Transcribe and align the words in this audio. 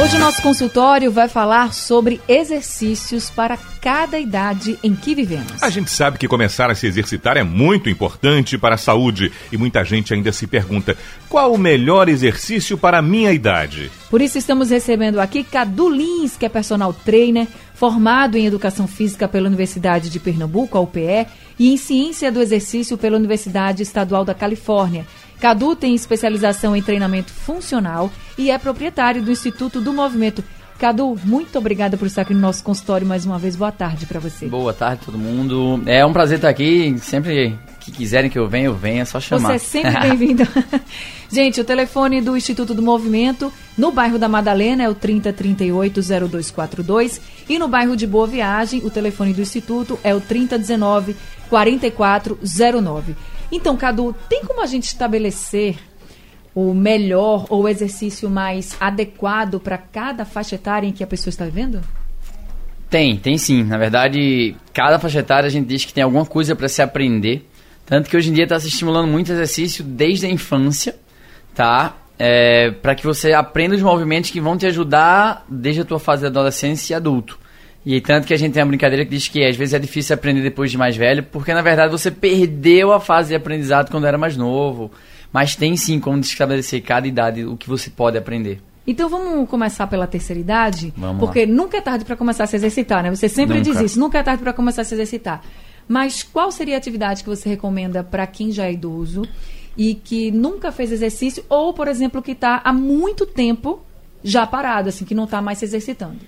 Hoje 0.00 0.14
o 0.14 0.20
nosso 0.20 0.40
consultório 0.40 1.10
vai 1.10 1.28
falar 1.28 1.74
sobre 1.74 2.20
exercícios 2.28 3.30
para 3.30 3.58
cada 3.80 4.16
idade 4.16 4.78
em 4.80 4.94
que 4.94 5.12
vivemos. 5.12 5.60
A 5.60 5.70
gente 5.70 5.90
sabe 5.90 6.18
que 6.18 6.28
começar 6.28 6.70
a 6.70 6.74
se 6.76 6.86
exercitar 6.86 7.36
é 7.36 7.42
muito 7.42 7.90
importante 7.90 8.56
para 8.56 8.76
a 8.76 8.78
saúde 8.78 9.32
e 9.50 9.56
muita 9.56 9.82
gente 9.84 10.14
ainda 10.14 10.30
se 10.30 10.46
pergunta 10.46 10.96
qual 11.28 11.52
o 11.52 11.58
melhor 11.58 12.08
exercício 12.08 12.78
para 12.78 12.98
a 12.98 13.02
minha 13.02 13.32
idade. 13.32 13.90
Por 14.08 14.22
isso 14.22 14.38
estamos 14.38 14.70
recebendo 14.70 15.18
aqui 15.18 15.42
Cadu 15.42 15.90
Lins, 15.90 16.36
que 16.36 16.46
é 16.46 16.48
personal 16.48 16.92
trainer, 16.92 17.48
formado 17.74 18.38
em 18.38 18.46
Educação 18.46 18.86
Física 18.86 19.26
pela 19.26 19.48
Universidade 19.48 20.10
de 20.10 20.20
Pernambuco, 20.20 20.78
a 20.78 20.80
UPE, 20.80 21.26
e 21.58 21.72
em 21.72 21.76
Ciência 21.76 22.30
do 22.30 22.40
Exercício 22.40 22.96
pela 22.96 23.16
Universidade 23.16 23.82
Estadual 23.82 24.24
da 24.24 24.32
Califórnia. 24.32 25.04
Cadu 25.40 25.76
tem 25.76 25.94
especialização 25.94 26.74
em 26.74 26.82
treinamento 26.82 27.32
funcional 27.32 28.10
e 28.36 28.50
é 28.50 28.58
proprietário 28.58 29.22
do 29.22 29.30
Instituto 29.30 29.80
do 29.80 29.92
Movimento. 29.92 30.42
Cadu, 30.78 31.18
muito 31.24 31.58
obrigada 31.58 31.96
por 31.96 32.06
estar 32.06 32.22
aqui 32.22 32.32
no 32.32 32.38
nosso 32.40 32.62
consultório 32.62 33.04
mais 33.06 33.26
uma 33.26 33.38
vez. 33.38 33.56
Boa 33.56 33.72
tarde 33.72 34.06
para 34.06 34.20
você. 34.20 34.46
Boa 34.46 34.72
tarde, 34.72 35.02
todo 35.04 35.18
mundo. 35.18 35.82
É 35.86 36.06
um 36.06 36.12
prazer 36.12 36.38
estar 36.38 36.48
aqui. 36.48 36.96
Sempre 37.00 37.58
que 37.80 37.90
quiserem 37.90 38.30
que 38.30 38.38
eu 38.38 38.48
venha, 38.48 38.66
eu 38.66 38.74
venha, 38.74 39.02
é 39.02 39.04
só 39.04 39.18
chamar. 39.18 39.48
Você 39.48 39.54
é 39.54 39.58
sempre 39.58 39.98
bem-vindo. 40.08 40.46
Gente, 41.30 41.60
o 41.60 41.64
telefone 41.64 42.20
do 42.20 42.36
Instituto 42.36 42.74
do 42.74 42.82
Movimento 42.82 43.52
no 43.76 43.90
bairro 43.90 44.20
da 44.20 44.28
Madalena 44.28 44.84
é 44.84 44.88
o 44.88 44.94
3038-0242 44.94 47.20
e 47.48 47.58
no 47.58 47.66
bairro 47.66 47.96
de 47.96 48.06
Boa 48.06 48.28
Viagem, 48.28 48.80
o 48.84 48.90
telefone 48.90 49.32
do 49.32 49.40
Instituto 49.40 49.98
é 50.04 50.14
o 50.14 50.20
3019-4409. 50.20 53.16
Então, 53.50 53.76
Cadu, 53.76 54.14
tem 54.28 54.44
como 54.44 54.62
a 54.62 54.66
gente 54.66 54.84
estabelecer 54.84 55.76
o 56.54 56.74
melhor 56.74 57.46
ou 57.48 57.62
o 57.62 57.68
exercício 57.68 58.28
mais 58.28 58.76
adequado 58.80 59.60
para 59.60 59.78
cada 59.78 60.24
faixa 60.24 60.56
etária 60.56 60.86
em 60.86 60.92
que 60.92 61.04
a 61.04 61.06
pessoa 61.06 61.30
está 61.30 61.44
vivendo? 61.44 61.80
Tem, 62.90 63.16
tem 63.16 63.36
sim. 63.38 63.62
Na 63.62 63.76
verdade, 63.76 64.56
cada 64.72 64.98
faixa 64.98 65.20
etária 65.20 65.46
a 65.46 65.50
gente 65.50 65.66
diz 65.66 65.84
que 65.84 65.92
tem 65.92 66.02
alguma 66.02 66.24
coisa 66.24 66.56
para 66.56 66.68
se 66.68 66.82
aprender. 66.82 67.46
Tanto 67.86 68.10
que 68.10 68.16
hoje 68.16 68.30
em 68.30 68.32
dia 68.32 68.44
está 68.44 68.58
se 68.58 68.68
estimulando 68.68 69.08
muito 69.08 69.32
exercício 69.32 69.84
desde 69.84 70.26
a 70.26 70.28
infância, 70.28 70.96
tá? 71.54 71.96
É, 72.18 72.70
para 72.70 72.94
que 72.94 73.06
você 73.06 73.32
aprenda 73.32 73.76
os 73.76 73.82
movimentos 73.82 74.30
que 74.30 74.40
vão 74.40 74.58
te 74.58 74.66
ajudar 74.66 75.44
desde 75.48 75.82
a 75.82 75.84
tua 75.84 75.98
fase 75.98 76.22
de 76.22 76.26
adolescência 76.26 76.92
e 76.92 76.96
adulto. 76.96 77.38
E 77.86 78.00
tanto 78.00 78.26
que 78.26 78.34
a 78.34 78.36
gente 78.36 78.52
tem 78.52 78.62
uma 78.62 78.68
brincadeira 78.68 79.04
que 79.04 79.10
diz 79.10 79.28
que 79.28 79.44
às 79.44 79.56
vezes 79.56 79.72
é 79.74 79.78
difícil 79.78 80.14
aprender 80.14 80.42
depois 80.42 80.70
de 80.70 80.76
mais 80.76 80.96
velho, 80.96 81.22
porque 81.22 81.54
na 81.54 81.62
verdade 81.62 81.90
você 81.90 82.10
perdeu 82.10 82.92
a 82.92 83.00
fase 83.00 83.28
de 83.30 83.34
aprendizado 83.34 83.90
quando 83.90 84.06
era 84.06 84.18
mais 84.18 84.36
novo. 84.36 84.90
Mas 85.32 85.54
tem 85.54 85.76
sim 85.76 86.00
como 86.00 86.20
estabelecer 86.20 86.82
cada 86.82 87.06
idade 87.06 87.44
o 87.44 87.56
que 87.56 87.68
você 87.68 87.90
pode 87.90 88.16
aprender. 88.16 88.60
Então 88.86 89.08
vamos 89.08 89.48
começar 89.48 89.86
pela 89.86 90.06
terceira 90.06 90.40
idade, 90.40 90.92
Vamos 90.96 91.20
porque 91.20 91.44
lá. 91.44 91.52
nunca 91.52 91.76
é 91.76 91.80
tarde 91.82 92.04
para 92.06 92.16
começar 92.16 92.44
a 92.44 92.46
se 92.46 92.56
exercitar, 92.56 93.02
né? 93.02 93.14
Você 93.14 93.28
sempre 93.28 93.58
Nunca. 93.58 93.70
diz 93.70 93.80
isso, 93.82 94.00
nunca 94.00 94.18
é 94.18 94.22
tarde 94.22 94.42
para 94.42 94.54
começar 94.54 94.80
a 94.80 94.84
se 94.84 94.94
exercitar. 94.94 95.42
Mas 95.86 96.22
qual 96.22 96.50
seria 96.50 96.74
a 96.74 96.78
atividade 96.78 97.22
que 97.22 97.28
você 97.28 97.48
recomenda 97.50 98.02
para 98.02 98.26
quem 98.26 98.50
já 98.50 98.64
é 98.64 98.72
idoso 98.72 99.28
e 99.76 99.94
que 99.94 100.30
nunca 100.30 100.72
fez 100.72 100.90
exercício 100.90 101.44
ou, 101.50 101.74
por 101.74 101.86
exemplo, 101.86 102.22
que 102.22 102.32
está 102.32 102.62
há 102.64 102.72
muito 102.72 103.26
tempo 103.26 103.80
já 104.24 104.46
parado, 104.46 104.88
assim, 104.88 105.04
que 105.04 105.14
não 105.14 105.24
está 105.24 105.40
mais 105.42 105.58
se 105.58 105.66
exercitando? 105.66 106.18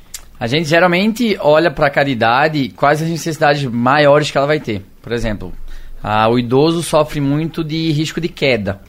A 0.41 0.47
gente 0.47 0.67
geralmente 0.67 1.37
olha 1.39 1.71
para 1.71 1.91
cada 1.91 2.09
idade 2.09 2.71
quais 2.75 3.03
as 3.03 3.09
necessidades 3.11 3.62
maiores 3.67 4.31
que 4.31 4.39
ela 4.39 4.47
vai 4.47 4.59
ter. 4.59 4.83
Por 5.03 5.12
exemplo, 5.12 5.53
ah, 6.03 6.31
o 6.31 6.39
idoso 6.39 6.83
sofre 6.83 7.21
muito 7.21 7.62
de 7.62 7.93
risco 7.93 8.23
de 8.23 8.28
queda. 8.28 8.81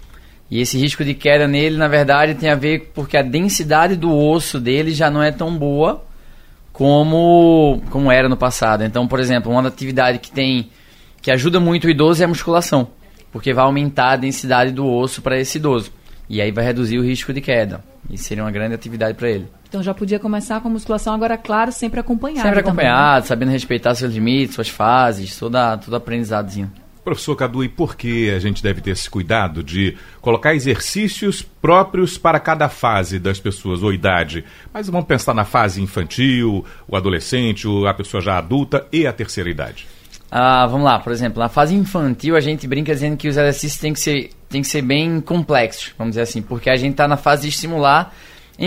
E 0.49 0.61
esse 0.61 0.77
risco 0.77 1.03
de 1.03 1.13
queda 1.13 1.49
nele, 1.49 1.75
na 1.75 1.89
verdade, 1.89 2.35
tem 2.35 2.49
a 2.49 2.55
ver 2.55 2.91
porque 2.93 3.17
a 3.17 3.21
densidade 3.21 3.97
do 3.97 4.17
osso 4.17 4.61
dele 4.61 4.91
já 4.93 5.11
não 5.11 5.21
é 5.21 5.29
tão 5.29 5.57
boa 5.57 6.05
como, 6.71 7.81
como 7.89 8.09
era 8.09 8.29
no 8.29 8.37
passado. 8.37 8.85
Então, 8.85 9.05
por 9.05 9.19
exemplo, 9.19 9.51
uma 9.51 9.67
atividade 9.67 10.19
que 10.19 10.31
tem 10.31 10.69
que 11.21 11.31
ajuda 11.31 11.59
muito 11.59 11.85
o 11.85 11.89
idoso 11.89 12.21
é 12.21 12.25
a 12.25 12.29
musculação, 12.29 12.87
porque 13.29 13.53
vai 13.53 13.65
aumentar 13.65 14.11
a 14.11 14.15
densidade 14.15 14.71
do 14.71 14.87
osso 14.87 15.21
para 15.21 15.37
esse 15.37 15.57
idoso. 15.57 15.91
E 16.29 16.41
aí 16.41 16.49
vai 16.49 16.63
reduzir 16.63 16.97
o 16.97 17.03
risco 17.03 17.33
de 17.33 17.41
queda. 17.41 17.83
E 18.09 18.17
seria 18.17 18.41
uma 18.41 18.51
grande 18.51 18.73
atividade 18.73 19.17
para 19.17 19.29
ele. 19.29 19.47
Então 19.71 19.81
já 19.81 19.93
podia 19.93 20.19
começar 20.19 20.59
com 20.59 20.67
a 20.67 20.71
musculação, 20.71 21.13
agora, 21.13 21.37
claro, 21.37 21.71
sempre 21.71 21.97
acompanhado. 21.97 22.45
Sempre 22.45 22.61
também, 22.61 22.83
né? 22.83 22.91
acompanhado, 22.91 23.25
sabendo 23.25 23.51
respeitar 23.51 23.95
seus 23.95 24.13
limites, 24.13 24.53
suas 24.53 24.67
fases, 24.67 25.39
toda, 25.39 25.77
todo 25.77 25.95
aprendizadozinho. 25.95 26.69
Professor 27.05 27.37
Cadu, 27.37 27.63
e 27.63 27.69
por 27.69 27.95
que 27.95 28.29
a 28.31 28.37
gente 28.37 28.61
deve 28.61 28.81
ter 28.81 28.89
esse 28.89 29.09
cuidado 29.09 29.63
de 29.63 29.95
colocar 30.19 30.53
exercícios 30.53 31.41
próprios 31.41 32.17
para 32.17 32.37
cada 32.37 32.67
fase 32.67 33.17
das 33.17 33.39
pessoas 33.39 33.81
ou 33.81 33.93
idade? 33.93 34.43
Mas 34.73 34.89
vamos 34.89 35.07
pensar 35.07 35.33
na 35.33 35.45
fase 35.45 35.81
infantil, 35.81 36.65
o 36.85 36.97
adolescente, 36.97 37.65
a 37.87 37.93
pessoa 37.93 38.19
já 38.19 38.37
adulta 38.37 38.85
e 38.91 39.07
a 39.07 39.13
terceira 39.13 39.49
idade. 39.49 39.87
Ah, 40.29 40.67
vamos 40.67 40.83
lá, 40.83 40.99
por 40.99 41.13
exemplo, 41.13 41.39
na 41.39 41.47
fase 41.47 41.73
infantil 41.73 42.35
a 42.35 42.41
gente 42.41 42.67
brinca 42.67 42.93
dizendo 42.93 43.15
que 43.15 43.29
os 43.29 43.37
exercícios 43.37 43.79
têm 43.79 43.93
que 43.93 44.01
ser, 44.01 44.31
têm 44.49 44.61
que 44.61 44.67
ser 44.67 44.81
bem 44.81 45.21
complexos, 45.21 45.93
vamos 45.97 46.11
dizer 46.11 46.23
assim, 46.23 46.41
porque 46.41 46.69
a 46.69 46.75
gente 46.75 46.91
está 46.91 47.07
na 47.07 47.15
fase 47.15 47.43
de 47.43 47.47
estimular, 47.47 48.13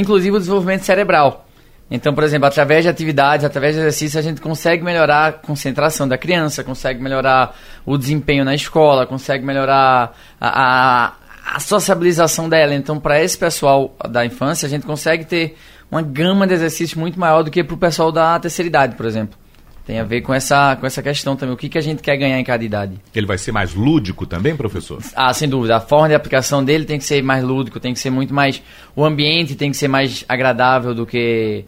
inclusive, 0.01 0.37
o 0.37 0.39
desenvolvimento 0.39 0.83
cerebral. 0.83 1.47
Então, 1.91 2.15
por 2.15 2.25
exemplo, 2.25 2.47
através 2.47 2.83
de 2.83 2.89
atividades, 2.89 3.45
através 3.45 3.75
de 3.75 3.81
exercícios, 3.81 4.17
a 4.17 4.23
gente 4.23 4.41
consegue 4.41 4.83
melhorar 4.83 5.27
a 5.27 5.33
concentração 5.33 6.09
da 6.09 6.17
criança, 6.17 6.65
consegue 6.65 7.01
melhorar 7.03 7.55
o 7.85 7.99
desempenho 7.99 8.45
na 8.45 8.55
escola, 8.55 9.07
consegue 9.07 9.45
melhorar 9.45 10.17
a, 10.41 10.63
a, 10.65 11.13
a 11.55 11.61
sociabilização 11.61 12.49
dela. 12.49 12.75
Então, 12.75 12.99
para 12.99 13.23
esse 13.23 13.37
pessoal 13.37 13.95
da 14.11 14.25
infância, 14.25 14.67
a 14.67 14.69
gente 14.69 14.87
consegue 14.87 15.25
ter 15.25 15.57
uma 15.91 16.03
gama 16.03 16.47
de 16.47 16.55
exercícios 16.55 16.95
muito 16.95 17.21
maior 17.21 17.43
do 17.43 17.51
que 17.51 17.63
para 17.63 17.75
o 17.75 17.79
pessoal 17.79 18.11
da 18.11 18.41
terceira 18.41 18.67
idade, 18.67 18.97
por 18.97 19.07
exemplo. 19.07 19.44
Tem 19.87 19.99
a 19.99 20.05
ver 20.05 20.23
com 20.23 20.33
essa, 20.33 20.77
com 20.77 20.87
essa 20.87 21.03
questão 21.03 21.37
também. 21.37 21.55
O 21.55 21.59
que, 21.59 21.69
que 21.69 21.77
a 21.77 21.81
gente 21.81 22.03
quer 22.03 22.17
ganhar 22.17 22.41
em 22.41 22.45
cada 22.45 22.65
idade? 22.65 22.99
Ele 23.15 23.27
vai 23.27 23.37
ser 23.37 23.53
mais 23.53 23.75
lúdico 23.75 24.27
também, 24.27 24.57
professor? 24.57 25.03
Ah, 25.15 25.33
sem 25.35 25.47
dúvida. 25.47 25.77
A 25.77 25.81
forma 25.81 26.09
de 26.09 26.15
aplicação 26.15 26.65
dele 26.65 26.87
tem 26.87 26.99
que 26.99 27.05
ser 27.05 27.23
mais 27.23 27.45
lúdico, 27.45 27.79
tem 27.79 27.93
que 27.93 28.01
ser 28.01 28.09
muito 28.09 28.33
mais. 28.33 28.63
O 28.97 29.05
ambiente 29.05 29.55
tem 29.55 29.71
que 29.71 29.77
ser 29.77 29.89
mais 29.89 30.25
agradável 30.27 30.95
do 30.95 31.05
que 31.05 31.65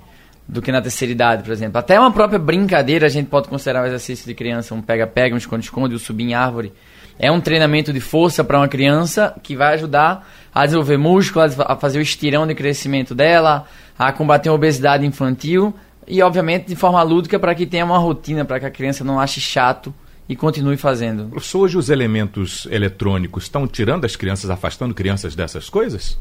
do 0.49 0.62
que 0.62 0.71
na 0.71 0.81
terceira 0.81 1.10
idade, 1.10 1.43
por 1.43 1.50
exemplo. 1.50 1.77
Até 1.77 1.99
uma 1.99 2.12
própria 2.12 2.38
brincadeira 2.38 3.06
a 3.06 3.09
gente 3.09 3.27
pode 3.27 3.49
considerar 3.49 3.82
um 3.82 3.87
exercício 3.87 4.25
de 4.25 4.33
criança, 4.33 4.75
um 4.75 4.81
pega-pega, 4.81 5.34
um 5.34 5.38
esconde-esconde, 5.38 5.97
um 5.97 5.98
subir 5.98 6.22
em 6.22 6.34
árvore. 6.34 6.72
É 7.19 7.33
um 7.33 7.41
treinamento 7.41 7.93
de 7.93 7.98
força 7.98 8.44
para 8.44 8.59
uma 8.59 8.69
criança 8.69 9.34
que 9.43 9.56
vai 9.56 9.75
ajudar 9.75 10.25
a 10.54 10.65
desenvolver 10.65 10.98
músculos, 10.98 11.59
a 11.59 11.75
fazer 11.75 11.98
o 11.98 12.03
estirão 12.03 12.47
de 12.47 12.54
crescimento 12.54 13.15
dela, 13.15 13.65
a 13.98 14.12
combater 14.12 14.48
a 14.48 14.53
obesidade 14.53 15.04
infantil 15.04 15.75
e, 16.06 16.22
obviamente, 16.22 16.66
de 16.66 16.76
forma 16.76 17.02
lúdica 17.02 17.38
para 17.38 17.54
que 17.54 17.66
tenha 17.66 17.84
uma 17.84 17.98
rotina, 17.98 18.44
para 18.44 18.60
que 18.60 18.66
a 18.66 18.70
criança 18.70 19.02
não 19.04 19.18
ache 19.20 19.40
chato 19.40 19.92
e 20.28 20.34
continue 20.34 20.76
fazendo. 20.76 21.26
Professor, 21.28 21.60
hoje 21.60 21.76
os 21.78 21.88
elementos 21.90 22.66
eletrônicos 22.70 23.44
estão 23.44 23.66
tirando 23.66 24.04
as 24.04 24.16
crianças, 24.16 24.50
afastando 24.50 24.94
crianças 24.94 25.34
dessas 25.34 25.68
coisas? 25.68 26.18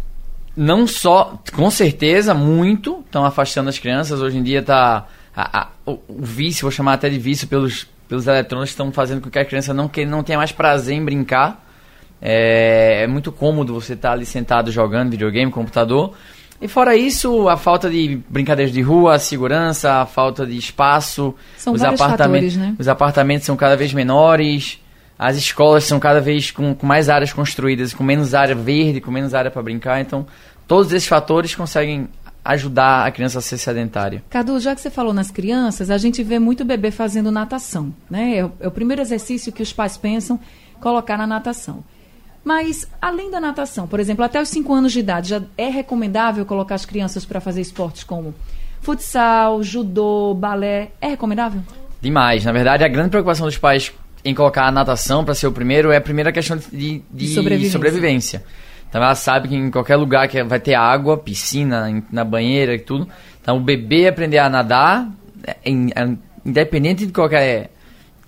não 0.58 0.88
só, 0.88 1.38
com 1.54 1.70
certeza, 1.70 2.34
muito 2.34 3.02
estão 3.06 3.26
afastando 3.26 3.68
as 3.68 3.78
crianças. 3.78 4.22
Hoje 4.22 4.38
em 4.38 4.44
dia 4.44 4.64
tá 4.64 5.06
a- 5.36 5.68
o, 5.86 6.00
o 6.08 6.22
vício, 6.22 6.62
vou 6.62 6.72
chamar 6.72 6.94
até 6.94 7.10
de 7.10 7.20
vício 7.20 7.46
pelos, 7.46 7.86
pelos 8.08 8.26
eletrônicos, 8.26 8.70
estão 8.70 8.90
fazendo 8.90 9.20
com 9.20 9.30
que 9.30 9.38
a 9.38 9.44
criança 9.44 9.74
não, 9.74 9.90
que, 9.90 10.06
não 10.06 10.24
tenha 10.24 10.38
mais 10.38 10.54
prazer 10.54 10.96
em 10.96 11.04
brincar. 11.04 11.62
É, 12.22 13.02
é 13.04 13.08
muito 13.08 13.34
cômodo 13.34 13.74
você 13.74 13.94
estar 13.94 14.14
ali 14.14 14.26
sentado 14.26 14.72
jogando 14.72 15.12
videogame, 15.12 15.52
computador. 15.52 16.14
E 16.62 16.68
fora 16.68 16.96
isso, 16.96 17.50
a 17.50 17.58
falta 17.58 17.90
de 17.90 18.20
brincadeiras 18.30 18.74
de 18.74 18.82
rua, 18.82 19.16
a 19.16 19.20
segurança, 19.20 20.02
a 20.02 20.06
falta 20.06 20.46
de 20.46 20.58
espaço. 20.58 21.36
São 21.58 21.74
os 21.74 21.84
apartamentos, 21.84 22.54
fatores, 22.54 22.58
né? 22.58 22.76
Os 22.80 22.88
apartamentos 22.88 23.46
são 23.46 23.56
cada 23.56 23.76
vez 23.76 23.94
menores. 23.94 24.80
As 25.18 25.38
escolas 25.38 25.86
são 25.86 26.00
cada 26.00 26.20
vez 26.20 26.52
com, 26.52 26.76
com 26.76 26.86
mais 26.86 27.10
áreas 27.10 27.32
construídas, 27.32 27.94
com 27.94 28.04
menos 28.04 28.34
área 28.34 28.56
verde, 28.56 29.00
com 29.00 29.12
menos 29.12 29.34
área 29.34 29.50
para 29.50 29.62
brincar. 29.62 30.02
Então, 30.02 30.26
todos 30.68 30.92
esses 30.92 31.08
fatores 31.08 31.56
conseguem 31.56 32.10
ajudar 32.44 33.08
a 33.08 33.12
criança 33.12 33.40
a 33.40 33.42
ser 33.42 33.58
sedentária. 33.58 34.24
Cadu, 34.30 34.60
já 34.60 34.76
que 34.76 34.82
você 34.82 34.92
falou 34.92 35.14
nas 35.14 35.32
crianças, 35.32 35.90
a 35.90 35.98
gente 35.98 36.22
vê 36.22 36.38
muito 36.38 36.64
bebê 36.64 36.92
fazendo 36.92 37.32
natação, 37.32 37.94
né? 38.10 38.38
É 38.38 38.46
o, 38.46 38.52
é 38.60 38.68
o 38.68 38.72
primeiro 38.72 39.02
exercício 39.02 39.52
que 39.52 39.64
os 39.64 39.74
pais 39.74 39.98
pensam 39.98 40.40
colocar 40.80 41.18
na 41.18 41.26
natação. 41.26 41.84
Mas, 42.46 42.88
além 43.02 43.32
da 43.32 43.40
natação, 43.40 43.88
por 43.88 44.00
exemplo, 44.00 44.24
até 44.24 44.40
os 44.40 44.48
5 44.50 44.72
anos 44.72 44.94
de 44.94 45.00
idade, 45.00 45.30
já 45.30 45.42
é 45.58 45.68
recomendável 45.68 46.46
colocar 46.46 46.76
as 46.76 46.86
crianças 46.86 47.26
para 47.26 47.42
fazer 47.42 47.60
esportes 47.60 48.04
como 48.04 48.36
futsal, 48.82 49.64
judô, 49.64 50.36
balé, 50.36 50.92
é 51.02 51.08
recomendável? 51.08 51.60
Demais. 52.00 52.46
Na 52.46 52.52
verdade, 52.52 52.84
a 52.84 52.88
grande 52.88 53.10
preocupação 53.10 53.48
dos 53.48 53.58
pais 53.58 53.92
em 54.24 54.36
colocar 54.36 54.68
a 54.68 54.72
natação 54.72 55.26
para 55.26 55.34
ser 55.34 55.48
o 55.48 55.52
primeiro 55.52 55.92
é 55.92 55.98
a 55.98 56.02
primeira 56.02 56.32
questão 56.32 56.56
de, 56.56 56.68
de, 56.72 57.04
de 57.12 57.28
sobrevivência. 57.30 57.72
sobrevivência. 57.72 58.44
Então 58.88 59.02
ela 59.04 59.16
sabe 59.16 59.48
que 59.48 59.56
em 59.56 59.72
qualquer 59.72 59.96
lugar 59.96 60.28
que 60.28 60.44
vai 60.44 60.60
ter 60.60 60.76
água, 60.76 61.18
piscina, 61.18 62.04
na 62.12 62.24
banheira 62.24 62.76
e 62.76 62.80
tudo. 62.80 63.08
Então 63.42 63.58
o 63.58 63.60
bebê 63.60 64.08
aprender 64.08 64.38
a 64.38 64.50
nadar, 64.50 65.12
é, 65.46 65.58
é, 65.66 66.18
independente 66.46 67.08
de 67.08 67.12
qualquer 67.12 67.72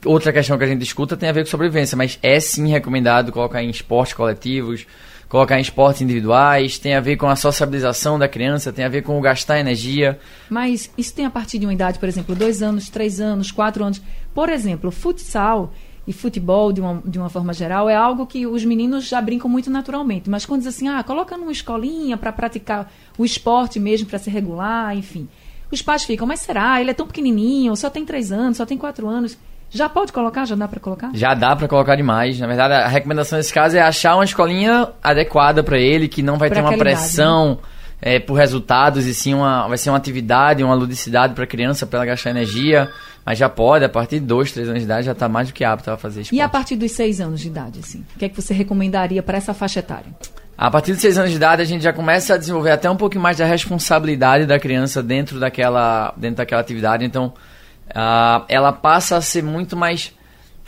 outra 0.05 0.31
questão 0.31 0.57
que 0.57 0.63
a 0.63 0.67
gente 0.67 0.79
discuta, 0.79 1.17
tem 1.17 1.29
a 1.29 1.31
ver 1.31 1.43
com 1.43 1.49
sobrevivência. 1.49 1.97
Mas 1.97 2.19
é 2.21 2.39
sim 2.39 2.67
recomendado 2.69 3.31
colocar 3.31 3.63
em 3.63 3.69
esportes 3.69 4.13
coletivos, 4.13 4.85
colocar 5.29 5.57
em 5.57 5.61
esportes 5.61 6.01
individuais, 6.01 6.79
tem 6.79 6.95
a 6.95 7.01
ver 7.01 7.17
com 7.17 7.27
a 7.27 7.35
sociabilização 7.35 8.17
da 8.17 8.27
criança, 8.27 8.71
tem 8.71 8.85
a 8.85 8.89
ver 8.89 9.01
com 9.01 9.17
o 9.17 9.21
gastar 9.21 9.59
energia. 9.59 10.19
Mas 10.49 10.89
isso 10.97 11.13
tem 11.13 11.25
a 11.25 11.29
partir 11.29 11.59
de 11.59 11.65
uma 11.65 11.73
idade, 11.73 11.99
por 11.99 12.07
exemplo, 12.07 12.35
dois 12.35 12.61
anos, 12.61 12.89
três 12.89 13.19
anos, 13.19 13.51
quatro 13.51 13.83
anos. 13.83 14.01
Por 14.33 14.49
exemplo, 14.49 14.91
futsal 14.91 15.73
e 16.07 16.13
futebol, 16.13 16.71
de 16.71 16.79
uma, 16.79 17.01
de 17.03 17.19
uma 17.19 17.29
forma 17.29 17.51
geral, 17.51 17.89
é 17.89 17.95
algo 17.95 18.25
que 18.25 18.47
os 18.47 18.63
meninos 18.63 19.09
já 19.09 19.19
brincam 19.19 19.49
muito 19.49 19.69
naturalmente. 19.69 20.29
Mas 20.29 20.45
quando 20.45 20.61
diz 20.61 20.69
assim, 20.69 20.87
ah, 20.87 21.03
coloca 21.03 21.35
numa 21.35 21.51
escolinha 21.51 22.15
para 22.15 22.31
praticar 22.31 22.89
o 23.17 23.25
esporte 23.25 23.77
mesmo, 23.77 24.07
para 24.07 24.17
se 24.17 24.29
regular, 24.29 24.95
enfim. 24.95 25.27
Os 25.69 25.81
pais 25.81 26.05
ficam, 26.05 26.25
mas 26.25 26.39
será? 26.39 26.79
Ele 26.79 26.91
é 26.91 26.93
tão 26.93 27.05
pequenininho, 27.05 27.75
só 27.75 27.89
tem 27.89 28.05
três 28.05 28.31
anos, 28.31 28.55
só 28.55 28.65
tem 28.65 28.77
quatro 28.77 29.05
anos. 29.05 29.37
Já 29.69 29.89
pode 29.89 30.13
colocar? 30.13 30.45
Já 30.45 30.55
dá 30.55 30.67
para 30.67 30.79
colocar? 30.79 31.11
Já 31.13 31.33
dá 31.33 31.55
para 31.55 31.67
colocar 31.67 31.95
demais. 31.95 32.39
Na 32.39 32.47
verdade, 32.47 32.73
a 32.73 32.87
recomendação 32.87 33.37
nesse 33.37 33.53
caso 33.53 33.75
é 33.75 33.81
achar 33.81 34.15
uma 34.15 34.23
escolinha 34.23 34.89
adequada 35.03 35.63
para 35.63 35.77
ele, 35.77 36.07
que 36.07 36.21
não 36.21 36.37
vai 36.37 36.49
pra 36.49 36.61
ter 36.61 36.67
uma 36.67 36.77
pressão 36.77 37.53
idade, 37.53 37.61
né? 37.61 37.77
é, 38.01 38.19
por 38.19 38.35
resultados, 38.35 39.05
e 39.05 39.13
sim 39.13 39.33
uma, 39.33 39.67
vai 39.67 39.77
ser 39.77 39.89
uma 39.89 39.97
atividade, 39.97 40.63
uma 40.63 40.73
ludicidade 40.73 41.33
para 41.33 41.43
a 41.43 41.47
criança, 41.47 41.85
para 41.85 41.99
ela 41.99 42.05
gastar 42.05 42.29
energia. 42.29 42.89
Mas 43.25 43.37
já 43.37 43.49
pode, 43.49 43.83
a 43.83 43.89
partir 43.89 44.21
de 44.21 44.25
2, 44.25 44.51
3 44.53 44.69
anos 44.69 44.79
de 44.79 44.85
idade, 44.85 45.05
já 45.05 45.11
está 45.11 45.27
mais 45.27 45.49
do 45.49 45.53
que 45.53 45.65
apto 45.65 45.91
a 45.91 45.97
fazer 45.97 46.21
esporte. 46.21 46.37
E 46.37 46.41
a 46.41 46.47
partir 46.47 46.77
dos 46.77 46.91
6 46.93 47.19
anos 47.19 47.41
de 47.41 47.47
idade, 47.47 47.79
assim? 47.79 48.05
O 48.15 48.19
que 48.19 48.25
é 48.25 48.29
que 48.29 48.41
você 48.41 48.53
recomendaria 48.53 49.21
para 49.21 49.37
essa 49.37 49.53
faixa 49.53 49.79
etária? 49.79 50.07
A 50.57 50.71
partir 50.71 50.93
de 50.93 51.01
6 51.01 51.17
anos 51.17 51.31
de 51.31 51.35
idade, 51.35 51.61
a 51.61 51.65
gente 51.65 51.83
já 51.83 51.91
começa 51.91 52.35
a 52.35 52.37
desenvolver 52.37 52.71
até 52.71 52.89
um 52.89 52.95
pouquinho 52.95 53.21
mais 53.21 53.37
da 53.37 53.45
responsabilidade 53.45 54.45
da 54.45 54.57
criança 54.57 55.03
dentro 55.03 55.39
daquela, 55.39 56.13
dentro 56.15 56.37
daquela 56.37 56.61
atividade. 56.61 57.03
Então, 57.03 57.33
uh, 57.89 58.45
ela 58.47 58.71
passa 58.71 59.17
a 59.17 59.21
ser 59.21 59.43
muito 59.43 59.75
mais. 59.75 60.13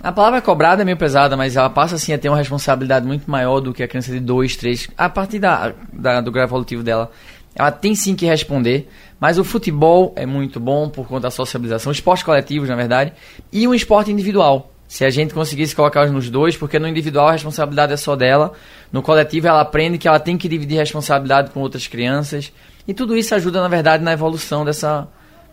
A 0.01 0.12
palavra 0.12 0.42
cobrada 0.42 0.81
é 0.81 0.86
meio 0.86 0.98
pesada, 0.98 1.36
mas 1.36 1.57
ela 1.57 1.69
passa 1.69 1.95
assim 1.95 2.13
a 2.13 2.18
ter 2.18 2.30
uma 2.30 2.38
responsabilidade 2.38 3.06
muito 3.06 3.30
maior 3.30 3.60
do 3.60 3.74
que 3.74 3.83
a 3.83 3.88
criança 3.88 4.12
de 4.12 4.19
2, 4.19 4.56
3. 4.56 4.88
A 4.98 5.10
partir 5.10 5.39
da, 5.39 5.74
da, 5.92 6.21
do 6.21 6.31
grau 6.31 6.45
evolutivo 6.45 6.81
dela, 6.83 7.12
ela 7.54 7.71
tem 7.71 7.94
sim 7.94 8.16
que 8.16 8.25
responder. 8.25 8.88
Mas 9.19 9.38
o 9.38 9.44
futebol 9.44 10.13
é 10.16 10.25
muito 10.25 10.60
bom 10.60 10.89
por 10.89 11.06
conta 11.07 11.24
da 11.24 11.31
socialização, 11.31 11.92
esportes 11.92 12.24
coletivos, 12.24 12.69
na 12.69 12.75
verdade, 12.75 13.12
e 13.51 13.68
um 13.68 13.74
esporte 13.74 14.12
individual. 14.12 14.71
Se 14.88 15.06
a 15.06 15.10
gente 15.10 15.33
conseguisse 15.33 15.75
colocar 15.75 16.07
nos 16.07 16.30
dois, 16.30 16.56
porque 16.56 16.80
no 16.80 16.88
individual 16.88 17.27
a 17.27 17.33
responsabilidade 17.33 17.94
é 17.94 17.98
só 17.98 18.16
dela, 18.16 18.54
no 18.92 19.04
coletivo 19.04 19.48
ela 19.48 19.62
aprende 19.62 19.98
que 19.98 20.07
ela 20.07 20.19
tem 20.19 20.38
que 20.38 20.48
dividir 20.48 20.77
responsabilidade 20.77 21.51
com 21.51 21.60
outras 21.60 21.86
crianças. 21.86 22.51
E 22.88 22.94
tudo 22.94 23.16
isso 23.16 23.36
ajuda, 23.36 23.62
na 23.62 23.68
verdade, 23.68 24.04
na 24.04 24.13
evolução 24.13 24.66
dessa, 24.66 25.07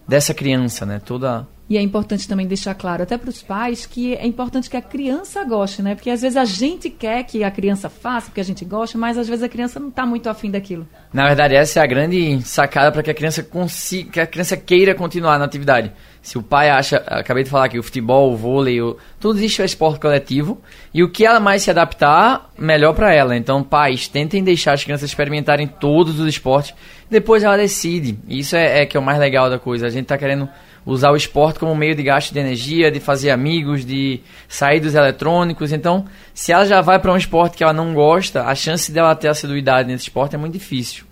dessa 0.08 0.32
criança, 0.32 0.86
né? 0.86 1.02
Toda 1.04 1.46
e 1.68 1.76
é 1.76 1.82
importante 1.82 2.28
também 2.28 2.46
deixar 2.46 2.74
claro, 2.74 3.02
até 3.02 3.18
para 3.18 3.28
os 3.28 3.42
pais, 3.42 3.86
que 3.86 4.14
é 4.14 4.24
importante 4.24 4.70
que 4.70 4.76
a 4.76 4.82
criança 4.82 5.42
goste, 5.42 5.82
né? 5.82 5.96
Porque 5.96 6.10
às 6.10 6.22
vezes 6.22 6.36
a 6.36 6.44
gente 6.44 6.88
quer 6.88 7.24
que 7.24 7.42
a 7.42 7.50
criança 7.50 7.90
faça, 7.90 8.26
porque 8.26 8.40
a 8.40 8.44
gente 8.44 8.64
gosta, 8.64 8.96
mas 8.96 9.18
às 9.18 9.28
vezes 9.28 9.42
a 9.42 9.48
criança 9.48 9.80
não 9.80 9.88
está 9.88 10.06
muito 10.06 10.28
afim 10.28 10.48
daquilo. 10.48 10.86
Na 11.12 11.26
verdade, 11.26 11.56
essa 11.56 11.80
é 11.80 11.82
a 11.82 11.86
grande 11.86 12.40
sacada 12.42 12.92
para 12.92 13.02
que 13.02 13.10
a 13.10 13.14
criança 13.14 13.42
consiga, 13.42 14.10
que 14.12 14.20
a 14.20 14.26
criança 14.26 14.56
queira 14.56 14.94
continuar 14.94 15.38
na 15.40 15.44
atividade. 15.44 15.92
Se 16.22 16.38
o 16.38 16.42
pai 16.42 16.70
acha, 16.70 16.98
acabei 17.06 17.42
de 17.42 17.50
falar 17.50 17.66
aqui, 17.66 17.78
o 17.78 17.82
futebol, 17.82 18.32
o 18.32 18.36
vôlei, 18.36 18.80
o, 18.80 18.96
tudo 19.18 19.40
isso 19.40 19.62
é 19.62 19.64
esporte 19.64 20.00
coletivo. 20.00 20.60
E 20.92 21.02
o 21.02 21.10
que 21.10 21.24
ela 21.24 21.40
mais 21.40 21.62
se 21.62 21.70
adaptar, 21.70 22.50
melhor 22.58 22.94
para 22.94 23.12
ela. 23.12 23.36
Então, 23.36 23.62
pais, 23.62 24.08
tentem 24.08 24.42
deixar 24.42 24.72
as 24.72 24.84
crianças 24.84 25.08
experimentarem 25.08 25.66
todos 25.66 26.18
os 26.20 26.26
esportes. 26.28 26.74
Depois 27.10 27.42
ela 27.42 27.56
decide. 27.56 28.18
Isso 28.28 28.56
é, 28.56 28.82
é 28.82 28.86
que 28.86 28.96
é 28.96 29.00
o 29.00 29.02
mais 29.02 29.18
legal 29.18 29.48
da 29.48 29.58
coisa. 29.58 29.86
A 29.86 29.90
gente 29.90 30.02
está 30.02 30.18
querendo 30.18 30.48
usar 30.86 31.10
o 31.10 31.16
esporte 31.16 31.58
como 31.58 31.74
meio 31.74 31.96
de 31.96 32.02
gasto 32.04 32.32
de 32.32 32.38
energia, 32.38 32.92
de 32.92 33.00
fazer 33.00 33.30
amigos, 33.30 33.84
de 33.84 34.20
sair 34.48 34.78
dos 34.78 34.94
eletrônicos. 34.94 35.72
Então, 35.72 36.06
se 36.32 36.52
ela 36.52 36.64
já 36.64 36.80
vai 36.80 37.00
para 37.00 37.12
um 37.12 37.16
esporte 37.16 37.56
que 37.56 37.64
ela 37.64 37.72
não 37.72 37.92
gosta, 37.92 38.44
a 38.44 38.54
chance 38.54 38.92
dela 38.92 39.14
ter 39.16 39.26
assiduidade 39.26 39.88
nesse 39.88 40.04
esporte 40.04 40.36
é 40.36 40.38
muito 40.38 40.52
difícil. 40.52 41.04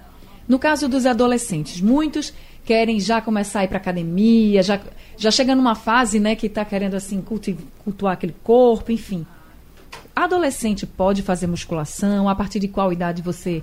No 0.46 0.58
caso 0.58 0.88
dos 0.88 1.04
adolescentes, 1.04 1.80
muitos 1.80 2.32
querem 2.64 3.00
já 3.00 3.20
começar 3.20 3.60
a 3.60 3.64
ir 3.64 3.68
para 3.68 3.78
academia, 3.78 4.62
já, 4.62 4.80
já 5.16 5.30
chega 5.30 5.54
numa 5.54 5.74
fase 5.74 6.20
né, 6.20 6.36
que 6.36 6.46
está 6.46 6.64
querendo 6.64 6.94
assim 6.94 7.22
cultuar 7.84 8.12
aquele 8.12 8.34
corpo, 8.44 8.92
enfim. 8.92 9.26
Adolescente 10.14 10.86
pode 10.86 11.22
fazer 11.22 11.46
musculação? 11.48 12.28
A 12.28 12.34
partir 12.34 12.60
de 12.60 12.68
qual 12.68 12.92
idade 12.92 13.20
você 13.20 13.62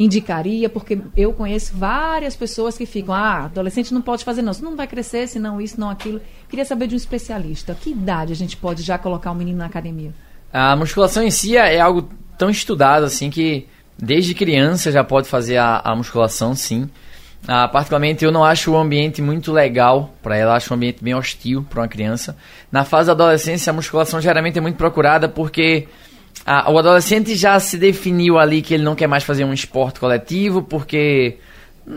indicaria, 0.00 0.70
porque 0.70 0.98
eu 1.14 1.30
conheço 1.34 1.76
várias 1.76 2.34
pessoas 2.34 2.78
que 2.78 2.86
ficam, 2.86 3.14
ah, 3.14 3.44
adolescente 3.44 3.92
não 3.92 4.00
pode 4.00 4.24
fazer 4.24 4.40
não, 4.40 4.54
você 4.54 4.64
não 4.64 4.74
vai 4.74 4.86
crescer, 4.86 5.28
se 5.28 5.38
não 5.38 5.60
isso, 5.60 5.78
não 5.78 5.90
aquilo. 5.90 6.22
Queria 6.48 6.64
saber 6.64 6.86
de 6.86 6.94
um 6.94 6.96
especialista, 6.96 7.76
que 7.78 7.90
idade 7.90 8.32
a 8.32 8.36
gente 8.36 8.56
pode 8.56 8.82
já 8.82 8.96
colocar 8.96 9.30
um 9.30 9.34
menino 9.34 9.58
na 9.58 9.66
academia? 9.66 10.14
A 10.50 10.74
musculação 10.74 11.22
em 11.22 11.30
si 11.30 11.54
é 11.54 11.78
algo 11.78 12.08
tão 12.38 12.48
estudado 12.48 13.04
assim 13.04 13.28
que 13.28 13.66
desde 13.98 14.34
criança 14.34 14.90
já 14.90 15.04
pode 15.04 15.28
fazer 15.28 15.58
a, 15.58 15.82
a 15.84 15.94
musculação, 15.94 16.54
sim. 16.54 16.88
Ah, 17.46 17.68
particularmente 17.68 18.24
eu 18.24 18.32
não 18.32 18.42
acho 18.42 18.72
o 18.72 18.78
ambiente 18.78 19.20
muito 19.20 19.52
legal 19.52 20.14
para 20.22 20.34
ela, 20.34 20.56
acho 20.56 20.72
um 20.72 20.76
ambiente 20.76 21.04
bem 21.04 21.14
hostil 21.14 21.62
para 21.68 21.82
uma 21.82 21.88
criança. 21.88 22.38
Na 22.72 22.84
fase 22.84 23.08
da 23.08 23.12
adolescência, 23.12 23.70
a 23.70 23.74
musculação 23.74 24.18
geralmente 24.18 24.56
é 24.56 24.62
muito 24.62 24.76
procurada 24.76 25.28
porque 25.28 25.88
o 26.46 26.78
adolescente 26.78 27.36
já 27.36 27.58
se 27.60 27.76
definiu 27.76 28.38
ali 28.38 28.62
que 28.62 28.74
ele 28.74 28.82
não 28.82 28.94
quer 28.94 29.06
mais 29.06 29.24
fazer 29.24 29.44
um 29.44 29.52
esporte 29.52 30.00
coletivo 30.00 30.62
porque, 30.62 31.38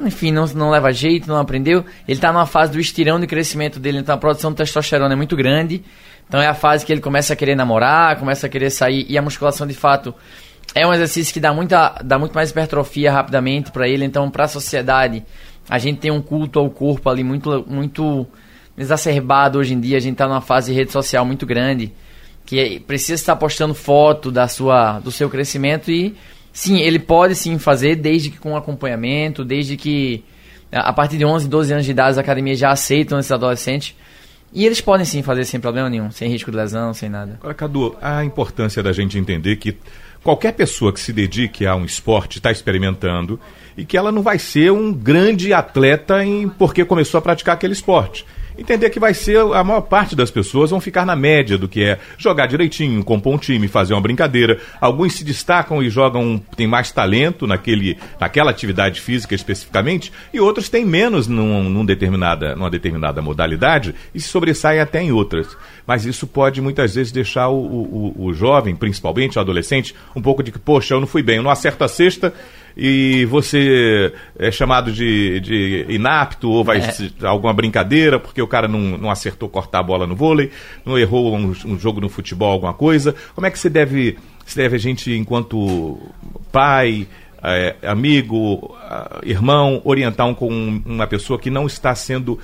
enfim, 0.06 0.32
não, 0.32 0.46
não 0.48 0.70
leva 0.70 0.92
jeito, 0.92 1.28
não 1.28 1.38
aprendeu. 1.38 1.86
Ele 2.08 2.18
está 2.18 2.32
numa 2.32 2.46
fase 2.46 2.72
do 2.72 2.80
estirão 2.80 3.20
de 3.20 3.28
crescimento 3.28 3.80
dele, 3.80 4.00
então 4.00 4.14
a 4.14 4.18
produção 4.18 4.52
de 4.52 4.58
testosterona 4.58 5.14
é 5.14 5.16
muito 5.16 5.36
grande. 5.36 5.84
Então 6.28 6.42
é 6.42 6.48
a 6.48 6.54
fase 6.54 6.86
que 6.86 6.92
ele 6.92 7.02
começa 7.02 7.34
a 7.34 7.36
querer 7.36 7.56
namorar, 7.56 8.18
começa 8.18 8.48
a 8.48 8.50
querer 8.50 8.70
sair 8.70 9.06
e 9.10 9.18
a 9.18 9.22
musculação 9.22 9.68
de 9.68 9.74
fato 9.74 10.14
é 10.76 10.86
um 10.88 10.94
exercício 10.94 11.34
que 11.34 11.40
dá, 11.40 11.54
muita, 11.54 12.00
dá 12.04 12.18
muito 12.18 12.34
mais 12.34 12.50
hipertrofia 12.50 13.12
rapidamente 13.12 13.72
para 13.72 13.88
ele. 13.88 14.06
Então, 14.06 14.30
para 14.30 14.46
a 14.46 14.48
sociedade, 14.48 15.24
a 15.70 15.78
gente 15.78 16.00
tem 16.00 16.12
um 16.12 16.22
culto 16.22 16.60
ao 16.60 16.70
corpo 16.70 17.10
ali 17.10 17.24
muito, 17.24 17.64
muito 17.68 18.26
exacerbado 18.78 19.60
hoje 19.60 19.74
em 19.74 19.80
dia. 19.80 19.98
A 19.98 20.00
gente 20.00 20.14
está 20.14 20.28
numa 20.28 20.42
fase 20.42 20.72
de 20.72 20.78
rede 20.78 20.92
social 20.92 21.26
muito 21.26 21.46
grande 21.46 21.94
que 22.46 22.80
precisa 22.82 23.16
estar 23.16 23.36
postando 23.36 23.74
foto 23.74 24.32
da 24.32 24.48
sua, 24.48 25.00
do 25.00 25.12
seu 25.12 25.30
crescimento 25.30 25.92
e 25.92 26.16
sim, 26.52 26.80
ele 26.80 27.00
pode 27.00 27.36
sim 27.36 27.58
fazer 27.58 27.96
desde 27.96 28.30
que 28.30 28.38
com 28.38 28.56
acompanhamento, 28.56 29.44
desde 29.44 29.78
que 29.78 30.24
a 30.72 30.92
partir 30.92 31.18
de 31.18 31.26
11, 31.26 31.48
12 31.48 31.74
anos 31.74 31.86
de 31.86 31.92
idade 31.92 32.12
as 32.12 32.18
academias 32.18 32.60
já 32.60 32.72
aceitam 32.72 33.20
esses 33.20 33.32
adolescentes. 33.32 33.96
E 34.56 34.66
eles 34.66 34.80
podem 34.80 35.06
sim 35.06 35.24
fazer 35.24 35.46
sem 35.46 35.60
problema 35.60 35.90
nenhum, 35.90 36.12
sem 36.12 36.30
risco 36.30 36.52
de 36.52 36.58
lesão, 36.58 36.94
sem 36.94 37.10
nada. 37.10 37.38
Agora, 37.40 37.56
Cadu, 37.56 37.96
a 38.00 38.24
importância 38.24 38.84
da 38.84 38.94
gente 38.94 39.18
entender 39.18 39.56
que 39.56 39.76
qualquer 40.24 40.52
pessoa 40.54 40.94
que 40.94 41.00
se 41.00 41.12
dedique 41.12 41.66
a 41.66 41.76
um 41.76 41.86
esporte 41.86 42.38
está 42.38 42.52
experimentando 42.52 43.40
e 43.76 43.84
que 43.84 43.98
ela 43.98 44.12
não 44.12 44.22
vai 44.22 44.38
ser 44.38 44.72
um 44.72 44.94
grande 44.94 45.52
atleta 45.54 46.24
em 46.24 46.48
porque 46.48 46.86
começou 46.86 47.18
a 47.18 47.22
praticar 47.22 47.56
aquele 47.56 47.74
esporte 47.74 48.26
entender 48.58 48.90
que 48.90 49.00
vai 49.00 49.14
ser 49.14 49.40
a 49.40 49.64
maior 49.64 49.82
parte 49.82 50.16
das 50.16 50.32
pessoas 50.32 50.70
vão 50.70 50.80
ficar 50.80 51.06
na 51.06 51.16
média 51.16 51.58
do 51.58 51.68
que 51.68 51.84
é 51.84 52.00
jogar 52.18 52.48
direitinho, 52.48 53.04
compor 53.04 53.34
um 53.34 53.38
time, 53.38 53.68
fazer 53.68 53.94
uma 53.94 54.02
brincadeira. 54.02 54.60
Alguns 54.80 55.14
se 55.14 55.24
destacam 55.24 55.82
e 55.82 55.90
jogam, 55.90 56.42
têm 56.56 56.68
mais 56.68 56.92
talento 56.92 57.48
naquele, 57.48 57.98
naquela 58.20 58.52
atividade 58.52 59.02
física 59.02 59.36
especificamente, 59.36 60.12
e 60.34 60.40
outros 60.40 60.70
têm 60.70 60.86
menos 60.86 61.28
num, 61.28 61.70
num 61.70 61.86
determinada, 61.86 62.56
numa 62.56 62.70
determinada 62.70 63.22
modalidade 63.22 63.96
e 64.14 64.20
se 64.20 64.28
sobressaem 64.28 64.80
até 64.80 65.02
em 65.02 65.12
outras. 65.12 65.56
Mas 65.86 66.06
isso 66.06 66.26
pode 66.26 66.62
muitas 66.62 66.96
vezes 66.96 67.12
deixar 67.12 67.50
o, 67.50 67.58
o, 67.58 68.26
o 68.26 68.34
jovem, 68.34 68.76
principalmente 68.76 69.38
o 69.38 69.42
adolescente, 69.42 69.96
um 70.16 70.22
pouco 70.22 70.42
de 70.42 70.52
que, 70.52 70.60
poxa, 70.60 70.94
eu 70.94 71.00
não 71.00 71.08
fui 71.08 71.22
bem, 71.22 71.38
eu 71.38 71.44
não 71.44 71.52
acerto 71.52 71.84
a 71.84 71.88
sexta 71.88 72.34
e 72.76 73.26
você 73.26 74.14
é 74.38 74.52
chamado 74.52 74.92
de, 74.92 75.40
de 75.40 75.86
inapto 75.90 76.50
ou 76.50 76.64
vai 76.64 76.80
é. 76.80 77.26
alguma 77.26 77.54
brincadeira 77.54 78.20
porque 78.20 78.42
o 78.42 78.48
cara 78.48 78.68
não, 78.68 78.98
não 78.98 79.12
acertou 79.12 79.48
cortar 79.48 79.80
a 79.80 79.84
bola 79.84 80.08
no 80.08 80.16
vôlei, 80.16 80.52
não 80.86 80.98
errou 80.98 81.36
um, 81.36 81.54
um 81.66 81.80
jogo 81.80 82.02
no 82.02 82.10
futebol, 82.10 82.52
alguma 82.52 82.74
coisa. 82.74 83.16
Como 83.36 83.46
é 83.46 83.52
que 83.52 83.60
você 83.60 83.70
deve, 83.70 84.18
você 84.46 84.62
deve 84.62 84.76
a 84.76 84.80
gente, 84.80 85.12
enquanto 85.14 86.00
pai, 86.52 87.08
é, 87.44 87.76
amigo, 87.84 88.76
irmão, 89.24 89.82
orientar 89.84 90.28
um, 90.28 90.34
com 90.34 90.82
uma 90.86 91.06
pessoa 91.08 91.38
que 91.38 91.50
não 91.50 91.68
está 91.68 91.94
sendo 91.94 92.40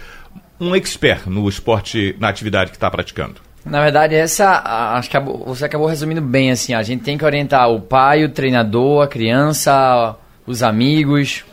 um 0.59 0.75
expert 0.75 1.27
no 1.27 1.48
esporte, 1.48 2.15
na 2.19 2.29
atividade 2.29 2.71
que 2.71 2.77
está 2.77 2.91
praticando? 2.91 3.49
Na 3.66 3.82
verdade, 3.82 4.16
essa 4.16 4.62
acho 4.96 5.10
que 5.10 5.20
você 5.20 5.66
acabou 5.66 5.88
resumindo 5.88 6.22
bem 6.22 6.51
assim. 6.51 6.74
A 6.74 6.82
gente 6.82 7.04
tem 7.04 7.18
que 7.18 7.25
orientar 7.25 7.70
o 7.70 7.82
pai, 7.82 8.24
o 8.24 8.30
treinador, 8.30 9.04
a 9.04 9.08
criança, 9.08 10.16
os 10.46 10.63
amigos. 10.63 11.44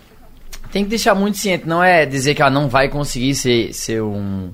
tem 0.71 0.85
que 0.85 0.91
deixar 0.91 1.15
muito 1.15 1.39
ciente. 1.39 1.67
Não 1.67 1.83
é 1.83 2.07
dizer 2.07 2.35
que 2.35 2.43
ela 2.43 2.51
não 2.51 2.69
vai 2.69 2.89
conseguir 2.89 3.35
ser, 3.35 3.73
ser 3.73 4.03
um, 4.03 4.51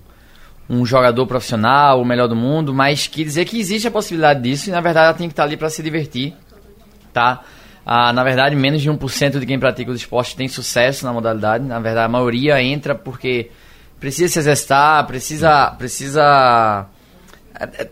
um 0.68 0.84
jogador 0.86 1.26
profissional, 1.26 2.00
o 2.00 2.04
melhor 2.04 2.26
do 2.26 2.36
mundo, 2.36 2.72
mas 2.72 3.06
que 3.06 3.22
dizer 3.22 3.44
que 3.44 3.58
existe 3.60 3.86
a 3.86 3.90
possibilidade 3.90 4.42
disso 4.42 4.68
e 4.68 4.72
na 4.72 4.80
verdade 4.80 5.06
ela 5.06 5.14
tem 5.14 5.28
que 5.28 5.32
estar 5.32 5.44
ali 5.44 5.56
para 5.56 5.68
se 5.68 5.82
divertir, 5.82 6.34
tá? 7.12 7.42
Ah, 7.84 8.12
na 8.12 8.22
verdade, 8.22 8.54
menos 8.54 8.80
de 8.80 8.88
1% 8.88 9.40
de 9.40 9.46
quem 9.46 9.58
pratica 9.58 9.90
o 9.90 9.94
esporte 9.94 10.36
tem 10.36 10.48
sucesso 10.48 11.04
na 11.04 11.12
modalidade. 11.12 11.64
Na 11.64 11.80
verdade, 11.80 12.06
a 12.06 12.08
maioria 12.08 12.62
entra 12.62 12.94
porque 12.94 13.50
precisa 13.98 14.32
se 14.32 14.38
exercitar, 14.38 15.04
precisa, 15.06 15.70
precisa 15.72 16.86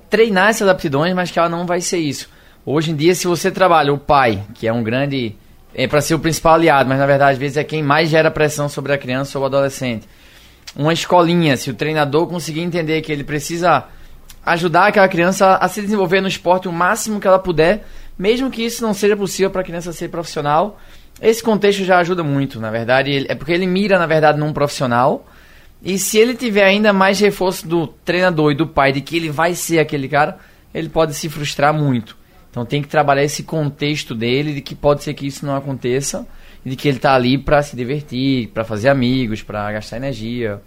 treinar 0.08 0.48
essas 0.48 0.68
aptidões, 0.68 1.14
mas 1.14 1.30
que 1.30 1.38
ela 1.38 1.48
não 1.48 1.66
vai 1.66 1.80
ser 1.80 1.98
isso. 1.98 2.28
Hoje 2.64 2.90
em 2.90 2.96
dia, 2.96 3.14
se 3.14 3.26
você 3.26 3.50
trabalha 3.50 3.92
o 3.92 3.98
pai, 3.98 4.42
que 4.54 4.66
é 4.66 4.72
um 4.72 4.82
grande. 4.82 5.34
é 5.74 5.86
para 5.86 6.00
ser 6.00 6.14
o 6.14 6.18
principal 6.18 6.54
aliado, 6.54 6.88
mas 6.88 6.98
na 6.98 7.06
verdade, 7.06 7.32
às 7.32 7.38
vezes 7.38 7.56
é 7.56 7.64
quem 7.64 7.82
mais 7.82 8.08
gera 8.08 8.30
pressão 8.30 8.68
sobre 8.68 8.92
a 8.92 8.98
criança 8.98 9.38
ou 9.38 9.44
o 9.44 9.46
adolescente. 9.46 10.08
Uma 10.76 10.92
escolinha, 10.92 11.56
se 11.56 11.70
o 11.70 11.74
treinador 11.74 12.26
conseguir 12.26 12.60
entender 12.60 13.00
que 13.02 13.10
ele 13.10 13.24
precisa 13.24 13.84
ajudar 14.44 14.86
aquela 14.86 15.08
criança 15.08 15.56
a 15.56 15.68
se 15.68 15.80
desenvolver 15.80 16.20
no 16.20 16.28
esporte 16.28 16.68
o 16.68 16.72
máximo 16.72 17.20
que 17.20 17.26
ela 17.26 17.38
puder, 17.38 17.84
mesmo 18.18 18.50
que 18.50 18.62
isso 18.62 18.82
não 18.82 18.94
seja 18.94 19.16
possível 19.16 19.50
para 19.50 19.62
a 19.62 19.64
criança 19.64 19.92
ser 19.92 20.08
profissional, 20.08 20.78
esse 21.20 21.42
contexto 21.42 21.84
já 21.84 21.98
ajuda 21.98 22.22
muito, 22.22 22.58
na 22.60 22.70
verdade. 22.70 23.26
É 23.28 23.34
porque 23.34 23.52
ele 23.52 23.66
mira, 23.66 23.98
na 23.98 24.06
verdade, 24.06 24.38
num 24.38 24.52
profissional. 24.52 25.26
E 25.82 25.98
se 25.98 26.18
ele 26.18 26.34
tiver 26.34 26.64
ainda 26.64 26.92
mais 26.92 27.18
reforço 27.18 27.66
do 27.66 27.86
treinador 27.86 28.52
e 28.52 28.54
do 28.54 28.66
pai 28.66 28.92
de 28.92 29.00
que 29.00 29.16
ele 29.16 29.30
vai 29.30 29.54
ser 29.54 29.78
aquele 29.78 30.08
cara, 30.08 30.38
ele 30.74 30.88
pode 30.88 31.14
se 31.14 31.28
frustrar 31.28 31.72
muito. 31.72 32.16
Então 32.50 32.66
tem 32.66 32.82
que 32.82 32.88
trabalhar 32.88 33.22
esse 33.22 33.42
contexto 33.42 34.14
dele, 34.14 34.54
de 34.54 34.60
que 34.60 34.74
pode 34.74 35.02
ser 35.02 35.14
que 35.14 35.26
isso 35.26 35.46
não 35.46 35.56
aconteça, 35.56 36.26
e 36.64 36.70
de 36.70 36.76
que 36.76 36.88
ele 36.88 36.98
está 36.98 37.14
ali 37.14 37.38
para 37.38 37.62
se 37.62 37.76
divertir, 37.76 38.48
para 38.48 38.64
fazer 38.64 38.88
amigos, 38.88 39.42
para 39.42 39.72
gastar 39.72 39.96
energia. 39.96 40.60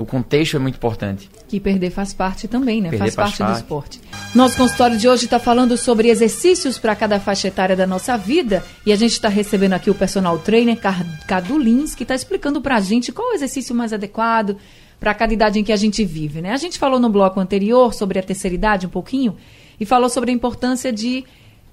O 0.00 0.06
contexto 0.06 0.56
é 0.56 0.60
muito 0.60 0.76
importante. 0.76 1.30
Que 1.48 1.60
perder 1.60 1.90
faz 1.90 2.12
parte 2.12 2.48
também, 2.48 2.80
né? 2.80 2.88
Faz, 2.90 3.00
faz, 3.00 3.14
parte, 3.14 3.38
parte 3.38 3.52
do 3.52 3.56
esporte. 3.56 4.00
Nosso 4.34 4.56
consultório 4.56 4.96
de 4.96 5.08
hoje 5.08 5.24
está 5.26 5.38
falando 5.38 5.76
sobre 5.76 6.08
exercícios 6.08 6.78
para 6.78 6.96
cada 6.96 7.20
faixa 7.20 7.48
etária 7.48 7.76
da 7.76 7.86
nossa 7.86 8.16
vida. 8.16 8.64
E 8.86 8.92
a 8.92 8.96
gente 8.96 9.12
está 9.12 9.28
recebendo 9.28 9.74
aqui 9.74 9.90
o 9.90 9.94
personal 9.94 10.38
trainer 10.38 10.78
Cadu 11.26 11.58
Lins, 11.58 11.94
que 11.94 12.04
está 12.04 12.14
explicando 12.14 12.60
para 12.60 12.76
a 12.76 12.80
gente 12.80 13.12
qual 13.12 13.30
o 13.30 13.34
exercício 13.34 13.74
mais 13.74 13.92
adequado 13.92 14.56
para 14.98 15.14
cada 15.14 15.32
idade 15.32 15.58
em 15.58 15.64
que 15.64 15.72
a 15.72 15.76
gente 15.76 16.04
vive, 16.04 16.42
né? 16.42 16.52
A 16.52 16.58
gente 16.58 16.78
falou 16.78 17.00
no 17.00 17.08
bloco 17.08 17.40
anterior 17.40 17.94
sobre 17.94 18.18
a 18.18 18.22
terceira 18.22 18.54
idade 18.54 18.86
um 18.86 18.90
pouquinho 18.90 19.36
e 19.78 19.86
falou 19.86 20.10
sobre 20.10 20.30
a 20.30 20.34
importância 20.34 20.92
de 20.92 21.24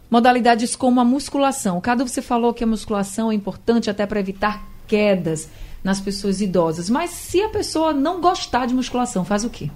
modalidades 0.09 0.75
como 0.75 1.01
a 1.01 1.05
musculação. 1.05 1.79
Cadu, 1.81 2.07
você 2.07 2.21
falou 2.21 2.53
que 2.53 2.63
a 2.63 2.67
musculação 2.67 3.29
é 3.31 3.35
importante 3.35 3.89
até 3.89 4.05
para 4.05 4.19
evitar 4.19 4.65
quedas 4.87 5.49
nas 5.83 5.99
pessoas 5.99 6.41
idosas. 6.41 6.89
Mas 6.89 7.11
se 7.11 7.41
a 7.41 7.49
pessoa 7.49 7.93
não 7.93 8.21
gostar 8.21 8.65
de 8.65 8.73
musculação, 8.73 9.23
faz 9.23 9.43
o 9.43 9.49
quê? 9.49 9.69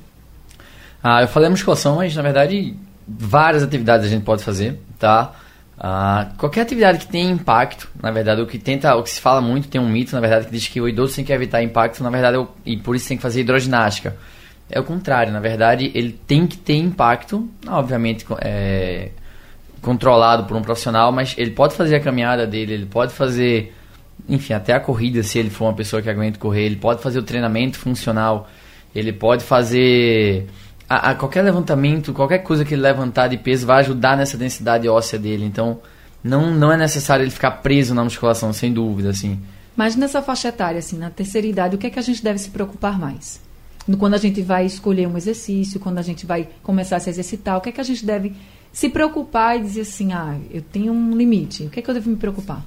Ah, 1.03 1.21
eu 1.21 1.27
falei 1.27 1.49
musculação, 1.49 1.95
mas 1.95 2.15
na 2.15 2.21
verdade 2.21 2.75
várias 3.07 3.63
atividades 3.63 4.05
a 4.05 4.09
gente 4.09 4.23
pode 4.23 4.43
fazer, 4.43 4.79
tá? 4.99 5.33
Ah, 5.83 6.29
qualquer 6.37 6.61
atividade 6.61 6.99
que 6.99 7.07
tenha 7.07 7.31
impacto, 7.31 7.89
na 8.01 8.11
verdade, 8.11 8.39
o 8.39 8.45
que 8.45 8.59
tenta, 8.59 8.95
o 8.95 9.01
que 9.01 9.09
se 9.09 9.19
fala 9.19 9.41
muito, 9.41 9.67
tem 9.67 9.81
um 9.81 9.89
mito, 9.89 10.13
na 10.13 10.21
verdade, 10.21 10.45
que 10.45 10.51
diz 10.51 10.67
que 10.67 10.79
o 10.79 10.87
idoso 10.87 11.15
tem 11.15 11.25
que 11.25 11.33
evitar 11.33 11.63
impacto, 11.63 12.03
na 12.03 12.11
verdade, 12.11 12.37
eu, 12.37 12.47
e 12.63 12.77
por 12.77 12.95
isso 12.95 13.07
tem 13.07 13.17
que 13.17 13.23
fazer 13.23 13.41
hidroginástica. 13.41 14.15
É 14.69 14.79
o 14.79 14.83
contrário, 14.83 15.33
na 15.33 15.39
verdade, 15.39 15.91
ele 15.95 16.11
tem 16.11 16.45
que 16.45 16.55
ter 16.55 16.75
impacto, 16.75 17.49
obviamente 17.67 18.25
é, 18.41 19.09
controlado 19.81 20.43
por 20.43 20.55
um 20.55 20.61
profissional, 20.61 21.11
mas 21.11 21.33
ele 21.35 21.49
pode 21.49 21.73
fazer 21.73 21.95
a 21.95 21.99
caminhada 21.99 22.45
dele, 22.45 22.73
ele 22.73 22.85
pode 22.85 23.11
fazer 23.11 23.73
enfim, 24.27 24.53
até 24.53 24.73
a 24.73 24.79
corrida, 24.79 25.23
se 25.23 25.39
ele 25.39 25.49
for 25.49 25.65
uma 25.65 25.73
pessoa 25.73 26.01
que 26.01 26.09
aguenta 26.09 26.39
correr, 26.39 26.63
ele 26.63 26.75
pode 26.75 27.01
fazer 27.01 27.19
o 27.19 27.23
treinamento 27.23 27.77
funcional, 27.77 28.49
ele 28.93 29.13
pode 29.13 29.43
fazer 29.43 30.47
a, 30.89 31.11
a 31.11 31.15
qualquer 31.15 31.41
levantamento, 31.41 32.13
qualquer 32.13 32.39
coisa 32.39 32.65
que 32.65 32.73
ele 32.73 32.81
levantar 32.81 33.27
de 33.27 33.37
peso 33.37 33.65
vai 33.65 33.79
ajudar 33.79 34.17
nessa 34.17 34.37
densidade 34.37 34.87
óssea 34.89 35.17
dele. 35.17 35.45
Então, 35.45 35.79
não, 36.23 36.51
não 36.53 36.71
é 36.71 36.77
necessário 36.77 37.23
ele 37.23 37.31
ficar 37.31 37.51
preso 37.51 37.95
na 37.95 38.03
musculação, 38.03 38.51
sem 38.53 38.73
dúvida, 38.73 39.09
assim. 39.09 39.39
Mas 39.75 39.95
nessa 39.95 40.21
faixa 40.21 40.49
etária, 40.49 40.79
assim, 40.79 40.97
na 40.97 41.09
terceira 41.09 41.47
idade, 41.47 41.75
o 41.75 41.79
que 41.79 41.87
é 41.87 41.89
que 41.89 41.99
a 41.99 42.03
gente 42.03 42.23
deve 42.23 42.39
se 42.39 42.49
preocupar 42.49 42.99
mais? 42.99 43.41
Quando 43.97 44.13
a 44.13 44.17
gente 44.17 44.41
vai 44.41 44.65
escolher 44.65 45.07
um 45.07 45.17
exercício, 45.17 45.79
quando 45.79 45.97
a 45.97 46.01
gente 46.03 46.25
vai 46.25 46.47
começar 46.61 46.97
a 46.97 46.99
se 46.99 47.09
exercitar, 47.09 47.57
o 47.57 47.61
que 47.61 47.69
é 47.69 47.71
que 47.71 47.81
a 47.81 47.83
gente 47.83 48.05
deve 48.05 48.33
se 48.71 48.89
preocupar 48.89 49.57
e 49.57 49.61
dizer 49.61 49.81
assim, 49.81 50.13
ah, 50.13 50.37
eu 50.51 50.61
tenho 50.61 50.93
um 50.93 51.15
limite, 51.15 51.63
o 51.63 51.69
que 51.69 51.79
é 51.79 51.81
que 51.81 51.89
eu 51.89 51.93
devo 51.93 52.09
me 52.09 52.15
preocupar? 52.15 52.63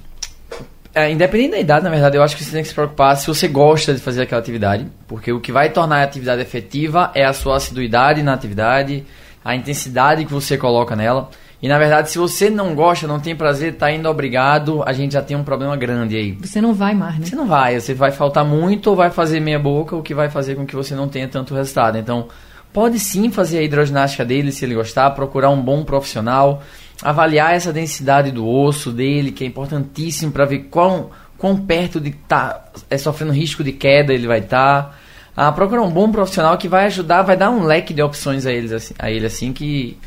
É, 0.97 1.11
independente 1.11 1.51
da 1.51 1.59
idade, 1.59 1.83
na 1.83 1.89
verdade, 1.89 2.15
eu 2.15 2.23
acho 2.23 2.37
que 2.37 2.43
você 2.43 2.51
tem 2.53 2.61
que 2.61 2.69
se 2.69 2.73
preocupar 2.73 3.17
se 3.17 3.27
você 3.27 3.49
gosta 3.49 3.93
de 3.93 3.99
fazer 3.99 4.21
aquela 4.21 4.39
atividade, 4.39 4.87
porque 5.05 5.29
o 5.29 5.41
que 5.41 5.51
vai 5.51 5.69
tornar 5.69 5.97
a 5.97 6.03
atividade 6.03 6.41
efetiva 6.41 7.11
é 7.13 7.25
a 7.25 7.33
sua 7.33 7.57
assiduidade 7.57 8.23
na 8.23 8.33
atividade, 8.33 9.03
a 9.43 9.53
intensidade 9.53 10.23
que 10.23 10.31
você 10.31 10.57
coloca 10.57 10.95
nela. 10.95 11.29
E 11.61 11.67
na 11.67 11.77
verdade, 11.77 12.09
se 12.09 12.17
você 12.17 12.49
não 12.49 12.73
gosta, 12.73 13.07
não 13.07 13.19
tem 13.19 13.35
prazer, 13.35 13.75
tá 13.75 13.91
indo 13.91 14.07
obrigado, 14.07 14.83
a 14.85 14.93
gente 14.93 15.11
já 15.11 15.21
tem 15.21 15.35
um 15.35 15.43
problema 15.43 15.75
grande 15.75 16.15
aí. 16.15 16.31
Você 16.31 16.61
não 16.61 16.73
vai 16.73 16.95
mais, 16.95 17.19
né? 17.19 17.25
Você 17.25 17.35
não 17.35 17.45
vai, 17.45 17.77
você 17.77 17.93
vai 17.93 18.11
faltar 18.11 18.45
muito 18.45 18.89
ou 18.89 18.95
vai 18.95 19.09
fazer 19.09 19.41
meia 19.41 19.59
boca, 19.59 19.97
o 19.97 20.01
que 20.01 20.13
vai 20.13 20.29
fazer 20.29 20.55
com 20.55 20.65
que 20.65 20.77
você 20.77 20.95
não 20.95 21.09
tenha 21.09 21.27
tanto 21.27 21.53
resultado. 21.53 21.97
Então, 21.97 22.29
pode 22.71 22.99
sim 22.99 23.29
fazer 23.29 23.57
a 23.57 23.63
hidroginástica 23.63 24.23
dele 24.23 24.49
se 24.49 24.63
ele 24.63 24.75
gostar, 24.75 25.11
procurar 25.11 25.49
um 25.49 25.61
bom 25.61 25.83
profissional 25.83 26.63
avaliar 27.01 27.53
essa 27.53 27.73
densidade 27.73 28.31
do 28.31 28.47
osso 28.47 28.91
dele, 28.91 29.31
que 29.31 29.43
é 29.43 29.47
importantíssimo 29.47 30.31
para 30.31 30.45
ver 30.45 30.67
quão, 30.69 31.09
quão 31.37 31.57
perto 31.57 31.99
de 31.99 32.09
estar 32.09 32.53
tá, 32.53 32.71
é, 32.89 32.97
sofrendo 32.97 33.33
risco 33.33 33.63
de 33.63 33.71
queda 33.71 34.13
ele 34.13 34.27
vai 34.27 34.39
estar. 34.39 34.83
Tá. 34.83 34.95
Ah, 35.37 35.51
procurar 35.51 35.81
um 35.81 35.91
bom 35.91 36.09
profissional 36.09 36.57
que 36.57 36.69
vai 36.69 36.85
ajudar, 36.85 37.21
vai 37.21 37.35
dar 37.35 37.49
um 37.49 37.65
leque 37.65 37.93
de 37.93 38.01
opções 38.01 38.45
a, 38.45 38.53
eles, 38.53 38.71
assim, 38.71 38.93
a 38.97 39.11
ele 39.11 39.25
assim 39.25 39.51
que 39.51 39.97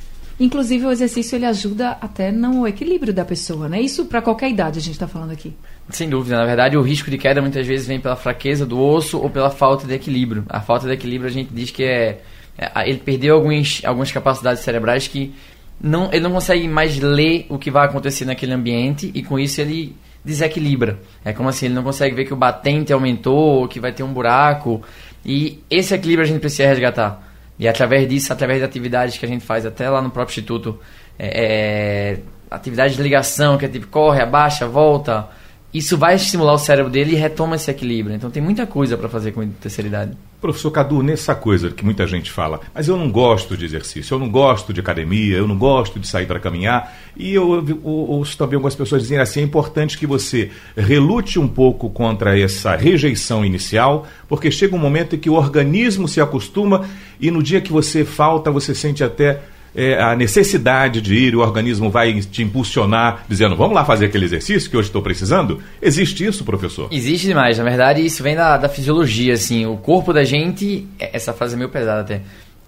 Inclusive 0.41 0.87
o 0.87 0.93
exercício 0.93 1.35
ele 1.35 1.47
ajuda 1.47 1.99
até 2.01 2.31
no 2.31 2.67
equilíbrio 2.67 3.13
da 3.13 3.25
pessoa, 3.25 3.69
né? 3.69 3.81
Isso 3.81 4.05
para 4.05 4.23
qualquer 4.23 4.49
idade 4.49 4.79
a 4.79 4.83
gente 4.83 4.93
está 4.93 5.09
falando 5.09 5.33
aqui. 5.33 5.53
Sem 5.91 6.09
dúvida, 6.09 6.37
na 6.37 6.45
verdade 6.45 6.77
o 6.77 6.83
risco 6.83 7.11
de 7.11 7.19
queda 7.19 7.43
muitas 7.43 7.67
vezes 7.67 7.89
vem 7.89 7.99
pela 7.99 8.15
fraqueza 8.15 8.65
do 8.65 8.81
osso 8.81 9.19
ou 9.19 9.29
pela 9.29 9.51
falta 9.51 9.85
de 9.85 9.95
equilíbrio. 9.95 10.45
A 10.49 10.61
falta 10.61 10.87
de 10.87 10.93
equilíbrio 10.93 11.29
a 11.29 11.33
gente 11.33 11.53
diz 11.53 11.73
que 11.73 11.83
é, 11.83 12.21
é 12.57 12.89
ele 12.89 12.99
perdeu 12.99 13.35
alguns, 13.35 13.83
algumas 13.85 14.13
capacidades 14.13 14.63
cerebrais 14.63 15.09
que 15.09 15.35
não, 15.81 16.11
ele 16.13 16.21
não 16.21 16.33
consegue 16.33 16.67
mais 16.67 16.99
ler 16.99 17.47
o 17.49 17.59
que 17.59 17.71
vai 17.71 17.87
acontecer 17.87 18.25
naquele 18.25 18.53
ambiente 18.53 19.11
e 19.15 19.23
com 19.23 19.39
isso 19.39 19.61
ele 19.61 19.97
desequilibra. 20.25 20.99
É 21.25 21.33
como 21.33 21.49
assim, 21.49 21.67
ele 21.67 21.75
não 21.75 21.83
consegue 21.83 22.15
ver 22.15 22.25
que 22.25 22.33
o 22.33 22.37
batente 22.37 22.93
aumentou, 22.93 23.67
que 23.69 23.79
vai 23.79 23.93
ter 23.93 24.03
um 24.03 24.13
buraco. 24.13 24.83
E 25.25 25.63
esse 25.71 25.95
equilíbrio 25.95 26.27
a 26.27 26.29
gente 26.29 26.41
precisa 26.41 26.69
resgatar. 26.69 27.23
E 27.59 27.67
através 27.67 28.09
disso, 28.09 28.33
através 28.33 28.59
de 28.59 28.65
atividades 28.65 29.17
que 29.17 29.25
a 29.25 29.29
gente 29.29 29.45
faz 29.45 29.65
até 29.65 29.89
lá 29.89 30.03
no 30.03 30.11
próprio 30.11 30.33
instituto, 30.33 30.79
é, 31.19 32.17
é 32.17 32.19
atividade 32.51 32.97
de 32.97 33.03
ligação, 33.03 33.59
que 33.59 33.65
é 33.65 33.69
tipo 33.69 33.87
corre, 33.89 34.23
abaixa, 34.23 34.67
volta, 34.67 35.29
isso 35.73 35.99
vai 35.99 36.15
estimular 36.15 36.55
o 36.55 36.59
cérebro 36.59 36.91
dele 36.91 37.13
e 37.13 37.17
retoma 37.17 37.57
esse 37.57 37.71
equilíbrio. 37.71 38.17
Então 38.17 38.31
tem 38.31 38.43
muita 38.43 38.67
coisa 38.67 38.97
para 38.97 39.09
fazer 39.09 39.33
com 39.33 39.41
a 39.41 39.47
terceira 39.61 39.89
idade. 39.89 40.17
Professor 40.41 40.71
Cadu, 40.71 41.03
nessa 41.03 41.35
coisa 41.35 41.71
que 41.71 41.85
muita 41.85 42.07
gente 42.07 42.31
fala, 42.31 42.61
mas 42.73 42.87
eu 42.87 42.97
não 42.97 43.11
gosto 43.11 43.57
de 43.57 43.65
exercício, 43.65 44.15
eu 44.15 44.21
não 44.21 44.31
gosto 44.31 44.73
de 44.73 44.79
academia, 44.79 45.37
eu 45.37 45.49
não 45.49 45.59
gosto 45.59 45.99
de 45.99 46.07
sair 46.07 46.27
para 46.27 46.39
caminhar, 46.39 46.97
e 47.17 47.35
eu, 47.35 47.65
ouço 47.83 48.39
também 48.39 48.55
algumas 48.55 48.77
pessoas 48.77 49.03
dizendo 49.03 49.23
assim: 49.23 49.41
é 49.41 49.43
importante 49.43 49.99
que 49.99 50.07
você 50.07 50.53
relute 50.77 51.41
um 51.41 51.49
pouco 51.49 51.91
contra 51.91 52.39
essa 52.39 52.77
rejeição 52.77 53.45
inicial, 53.45 54.07
porque 54.29 54.49
chega 54.49 54.77
um 54.77 54.79
momento 54.79 55.17
em 55.17 55.19
que 55.19 55.29
o 55.29 55.35
organismo 55.35 56.07
se 56.07 56.21
acostuma 56.21 56.87
e 57.21 57.33
no 57.33 57.43
dia 57.43 57.61
que 57.61 57.73
você 57.73 58.05
falta, 58.05 58.49
você 58.49 58.75
sente 58.77 59.03
até 59.03 59.43
é, 59.79 60.03
a 60.03 60.17
necessidade 60.17 61.01
de 61.01 61.15
ir, 61.15 61.37
o 61.37 61.39
organismo 61.39 61.89
vai 61.89 62.13
te 62.21 62.43
impulsionar, 62.43 63.25
dizendo, 63.29 63.55
vamos 63.55 63.77
lá 63.77 63.85
fazer 63.85 64.07
aquele 64.07 64.25
exercício 64.25 64.69
que 64.69 64.77
hoje 64.77 64.89
estou 64.89 65.01
precisando? 65.01 65.63
Existe 65.81 66.27
isso, 66.27 66.45
professor? 66.45 66.89
Existe 66.91 67.29
demais. 67.29 67.59
Na 67.59 67.65
verdade, 67.65 68.05
isso 68.05 68.21
vem 68.21 68.35
da, 68.35 68.57
da 68.57 68.69
fisiologia, 68.69 69.35
assim. 69.35 69.67
O 69.67 69.77
corpo 69.77 70.13
da 70.13 70.25
gente, 70.25 70.85
é, 70.99 71.11
essa 71.13 71.33
frase 71.33 71.55
é 71.55 71.57
meio 71.57 71.71
pesada 71.71 72.01
até, 72.01 72.23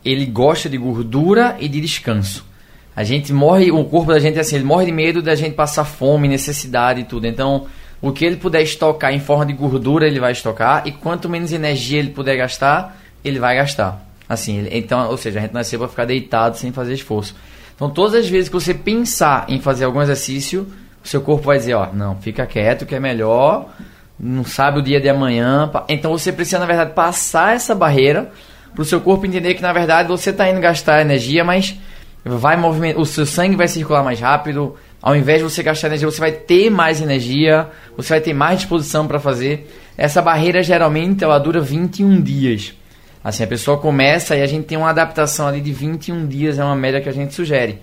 ele 0.05 0.25
gosta 0.25 0.69
de 0.69 0.79
gordura 0.79 1.57
e 1.59 1.69
de 1.69 1.81
descanso. 1.81 2.47
A 2.95 3.03
gente 3.03 3.33
morre, 3.33 3.73
o 3.73 3.85
corpo 3.87 4.13
da 4.13 4.21
gente 4.21 4.39
é 4.39 4.43
assim, 4.43 4.55
ele 4.55 4.65
morre 4.65 4.87
de 4.87 4.93
medo 4.93 5.21
da 5.21 5.35
gente 5.35 5.55
passar 5.55 5.85
fome, 5.85 6.29
necessidade 6.29 7.01
e 7.01 7.05
tudo. 7.05 7.27
Então, 7.27 7.67
o 8.01 8.13
que 8.13 8.25
ele 8.25 8.37
puder 8.37 8.63
estocar 8.63 9.13
em 9.13 9.19
forma 9.19 9.47
de 9.47 9.53
gordura, 9.53 10.07
ele 10.07 10.21
vai 10.21 10.31
estocar. 10.31 10.87
E 10.87 10.93
quanto 10.93 11.29
menos 11.29 11.53
energia 11.53 11.99
ele 11.99 12.11
puder 12.11 12.37
gastar, 12.37 12.97
ele 13.25 13.41
vai 13.41 13.57
gastar. 13.57 14.10
Assim, 14.31 14.65
então, 14.71 15.11
ou 15.11 15.17
seja, 15.17 15.41
a 15.41 15.43
gente 15.43 15.53
nasceu 15.53 15.77
para 15.77 15.89
ficar 15.89 16.05
deitado 16.05 16.57
sem 16.57 16.71
fazer 16.71 16.95
esforço. 16.95 17.35
Então, 17.75 17.91
todas 17.91 18.15
as 18.15 18.29
vezes 18.29 18.49
que 18.49 18.55
você 18.55 18.73
pensar 18.73 19.45
em 19.49 19.61
fazer 19.61 19.87
algum 19.87 20.01
exercício, 20.01 20.69
o 21.05 21.09
seu 21.09 21.21
corpo 21.21 21.47
vai 21.47 21.59
dizer, 21.59 21.75
ó, 21.75 21.89
não, 21.93 22.15
fica 22.15 22.47
quieto 22.47 22.87
que 22.87 22.95
é 22.95 23.01
melhor, 23.01 23.69
não 24.17 24.45
sabe 24.45 24.79
o 24.79 24.83
dia 24.83 25.01
de 25.01 25.09
amanhã. 25.09 25.69
Então, 25.89 26.13
você 26.13 26.31
precisa, 26.31 26.61
na 26.61 26.67
verdade, 26.67 26.93
passar 26.93 27.57
essa 27.57 27.75
barreira 27.75 28.31
para 28.73 28.83
o 28.83 28.85
seu 28.85 29.01
corpo 29.01 29.27
entender 29.27 29.55
que, 29.55 29.63
na 29.63 29.73
verdade, 29.73 30.09
você 30.09 30.31
está 30.31 30.49
indo 30.49 30.61
gastar 30.61 31.01
energia, 31.01 31.43
mas 31.43 31.77
vai 32.25 32.57
movimentar, 32.57 33.03
o 33.03 33.07
seu 33.07 33.27
sangue 33.27 33.57
vai 33.57 33.67
circular 33.67 34.05
mais 34.05 34.21
rápido. 34.21 34.77
Ao 35.03 35.17
invés 35.17 35.39
de 35.39 35.45
você 35.45 35.61
gastar 35.61 35.89
energia, 35.89 36.09
você 36.09 36.21
vai 36.21 36.31
ter 36.31 36.71
mais 36.71 37.03
energia, 37.03 37.69
você 37.97 38.11
vai 38.11 38.21
ter 38.21 38.33
mais 38.33 38.61
disposição 38.61 39.09
para 39.09 39.19
fazer 39.19 39.69
essa 39.99 40.23
barreira 40.23 40.63
geralmente 40.63 41.25
ela 41.25 41.37
dura 41.39 41.61
21 41.61 42.23
dias. 42.23 42.75
Assim, 43.23 43.45
a 43.45 43.47
pessoa 43.47 43.79
começa 43.79 44.35
e 44.35 44.43
a 44.43 44.47
gente 44.47 44.65
tem 44.67 44.79
uma 44.79 44.91
adaptação 44.91 45.47
ali 45.47 45.61
de 45.61 45.73
21 45.73 46.27
dias, 46.27 46.59
é 46.59 46.65
uma 46.65 46.77
média 46.77 47.01
que 47.01 47.09
a 47.09 47.13
gente 47.13 47.35
sugere. 47.35 47.79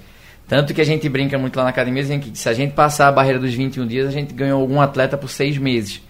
Tanto 0.48 0.74
que 0.74 0.82
a 0.82 0.86
gente 0.86 1.08
brinca 1.10 1.38
muito 1.38 1.58
lá 1.58 1.64
na 1.64 1.70
academia, 1.70 2.02
dizendo 2.02 2.22
que 2.22 2.38
se 2.38 2.48
a 2.48 2.54
gente 2.54 2.74
passar 2.74 3.10
a 3.10 3.12
barreira 3.12 3.38
dos 3.38 3.54
21 3.54 3.86
dias, 3.86 4.08
a 4.08 4.12
gente 4.12 4.34
ganhou 4.34 4.62
algum 4.62 4.82
atleta 4.82 5.18
por 5.18 5.30
seis 5.30 5.58
meses. 5.58 6.02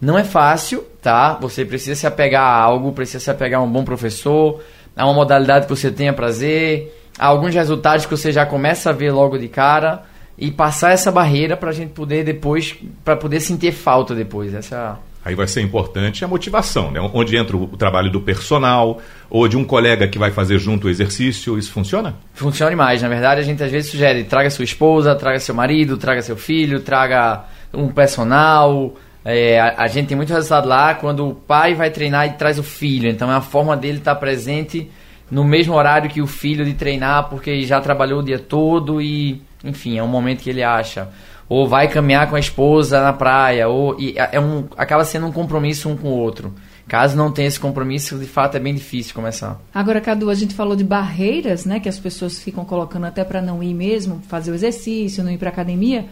Não 0.00 0.18
é 0.18 0.24
fácil, 0.24 0.82
tá? 1.00 1.34
Você 1.40 1.64
precisa 1.64 1.94
se 1.94 2.06
apegar 2.06 2.42
a 2.42 2.56
algo, 2.56 2.92
precisa 2.92 3.20
se 3.20 3.30
apegar 3.30 3.60
a 3.60 3.62
um 3.62 3.70
bom 3.70 3.84
professor, 3.84 4.60
a 4.96 5.04
uma 5.04 5.14
modalidade 5.14 5.66
que 5.66 5.70
você 5.74 5.90
tenha 5.90 6.12
prazer, 6.12 6.92
a 7.18 7.26
alguns 7.26 7.54
resultados 7.54 8.06
que 8.06 8.10
você 8.10 8.32
já 8.32 8.44
começa 8.44 8.90
a 8.90 8.92
ver 8.92 9.12
logo 9.12 9.38
de 9.38 9.48
cara 9.48 10.02
e 10.36 10.50
passar 10.50 10.92
essa 10.92 11.12
barreira 11.12 11.56
para 11.56 11.70
a 11.70 11.72
gente 11.72 11.92
poder 11.92 12.24
depois, 12.24 12.74
para 13.04 13.16
poder 13.16 13.40
sentir 13.40 13.72
falta 13.72 14.14
depois. 14.14 14.52
Essa 14.52 14.98
Aí 15.24 15.34
vai 15.34 15.46
ser 15.46 15.62
importante 15.62 16.22
a 16.22 16.28
motivação, 16.28 16.90
né? 16.90 17.00
Onde 17.14 17.34
entra 17.34 17.56
o 17.56 17.66
trabalho 17.68 18.10
do 18.10 18.20
personal 18.20 19.00
ou 19.30 19.48
de 19.48 19.56
um 19.56 19.64
colega 19.64 20.06
que 20.06 20.18
vai 20.18 20.30
fazer 20.30 20.58
junto 20.58 20.86
o 20.86 20.90
exercício, 20.90 21.58
isso 21.58 21.72
funciona? 21.72 22.14
Funciona 22.34 22.70
demais. 22.70 23.00
Na 23.00 23.08
verdade, 23.08 23.40
a 23.40 23.42
gente 23.42 23.62
às 23.62 23.70
vezes 23.70 23.90
sugere, 23.90 24.24
traga 24.24 24.50
sua 24.50 24.64
esposa, 24.64 25.14
traga 25.14 25.40
seu 25.40 25.54
marido, 25.54 25.96
traga 25.96 26.20
seu 26.20 26.36
filho, 26.36 26.80
traga 26.80 27.46
um 27.72 27.88
personal. 27.88 28.94
É, 29.24 29.58
a, 29.58 29.84
a, 29.84 29.86
gente 29.86 30.08
tem 30.08 30.16
muito 30.16 30.30
resultado 30.30 30.68
lá 30.68 30.94
quando 30.94 31.26
o 31.26 31.34
pai 31.34 31.74
vai 31.74 31.90
treinar 31.90 32.26
e 32.26 32.32
traz 32.32 32.58
o 32.58 32.62
filho. 32.62 33.08
Então 33.08 33.32
é 33.32 33.34
a 33.34 33.40
forma 33.40 33.74
dele 33.74 33.98
estar 33.98 34.16
presente 34.16 34.90
no 35.30 35.42
mesmo 35.42 35.74
horário 35.74 36.10
que 36.10 36.20
o 36.20 36.26
filho 36.26 36.66
de 36.66 36.74
treinar, 36.74 37.30
porque 37.30 37.62
já 37.62 37.80
trabalhou 37.80 38.20
o 38.20 38.22
dia 38.22 38.38
todo 38.38 39.00
e, 39.00 39.42
enfim, 39.64 39.96
é 39.96 40.02
um 40.02 40.08
momento 40.08 40.42
que 40.42 40.50
ele 40.50 40.62
acha 40.62 41.08
ou 41.48 41.68
vai 41.68 41.88
caminhar 41.88 42.28
com 42.28 42.36
a 42.36 42.40
esposa 42.40 43.00
na 43.02 43.12
praia, 43.12 43.68
ou 43.68 43.96
é 44.14 44.40
um, 44.40 44.64
acaba 44.76 45.04
sendo 45.04 45.26
um 45.26 45.32
compromisso 45.32 45.88
um 45.88 45.96
com 45.96 46.08
o 46.08 46.18
outro. 46.18 46.52
Caso 46.86 47.16
não 47.16 47.32
tenha 47.32 47.48
esse 47.48 47.58
compromisso, 47.58 48.18
de 48.18 48.26
fato 48.26 48.56
é 48.56 48.60
bem 48.60 48.74
difícil 48.74 49.14
começar. 49.14 49.58
Agora, 49.74 50.00
Cadu, 50.00 50.28
a 50.28 50.34
gente 50.34 50.54
falou 50.54 50.76
de 50.76 50.84
barreiras, 50.84 51.64
né, 51.64 51.80
que 51.80 51.88
as 51.88 51.98
pessoas 51.98 52.38
ficam 52.38 52.64
colocando 52.64 53.06
até 53.06 53.24
para 53.24 53.40
não 53.40 53.62
ir 53.62 53.72
mesmo, 53.72 54.20
fazer 54.28 54.50
o 54.50 54.54
exercício, 54.54 55.24
não 55.24 55.30
ir 55.30 55.38
para 55.38 55.48
academia. 55.48 56.06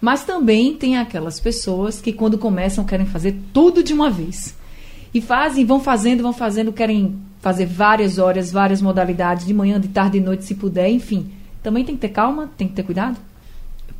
Mas 0.00 0.24
também 0.24 0.74
tem 0.74 0.96
aquelas 0.96 1.40
pessoas 1.40 2.00
que 2.00 2.12
quando 2.12 2.38
começam 2.38 2.84
querem 2.84 3.06
fazer 3.06 3.36
tudo 3.52 3.82
de 3.82 3.92
uma 3.92 4.10
vez. 4.10 4.56
E 5.12 5.20
fazem, 5.20 5.64
vão 5.64 5.80
fazendo, 5.80 6.22
vão 6.22 6.32
fazendo, 6.32 6.72
querem 6.72 7.16
fazer 7.40 7.66
várias 7.66 8.18
horas, 8.18 8.50
várias 8.50 8.80
modalidades, 8.80 9.46
de 9.46 9.52
manhã, 9.52 9.80
de 9.80 9.88
tarde, 9.88 10.18
de 10.18 10.24
noite, 10.24 10.44
se 10.44 10.54
puder, 10.54 10.88
enfim. 10.88 11.30
Também 11.62 11.84
tem 11.84 11.94
que 11.96 12.00
ter 12.00 12.08
calma, 12.08 12.50
tem 12.56 12.68
que 12.68 12.74
ter 12.74 12.84
cuidado? 12.84 13.18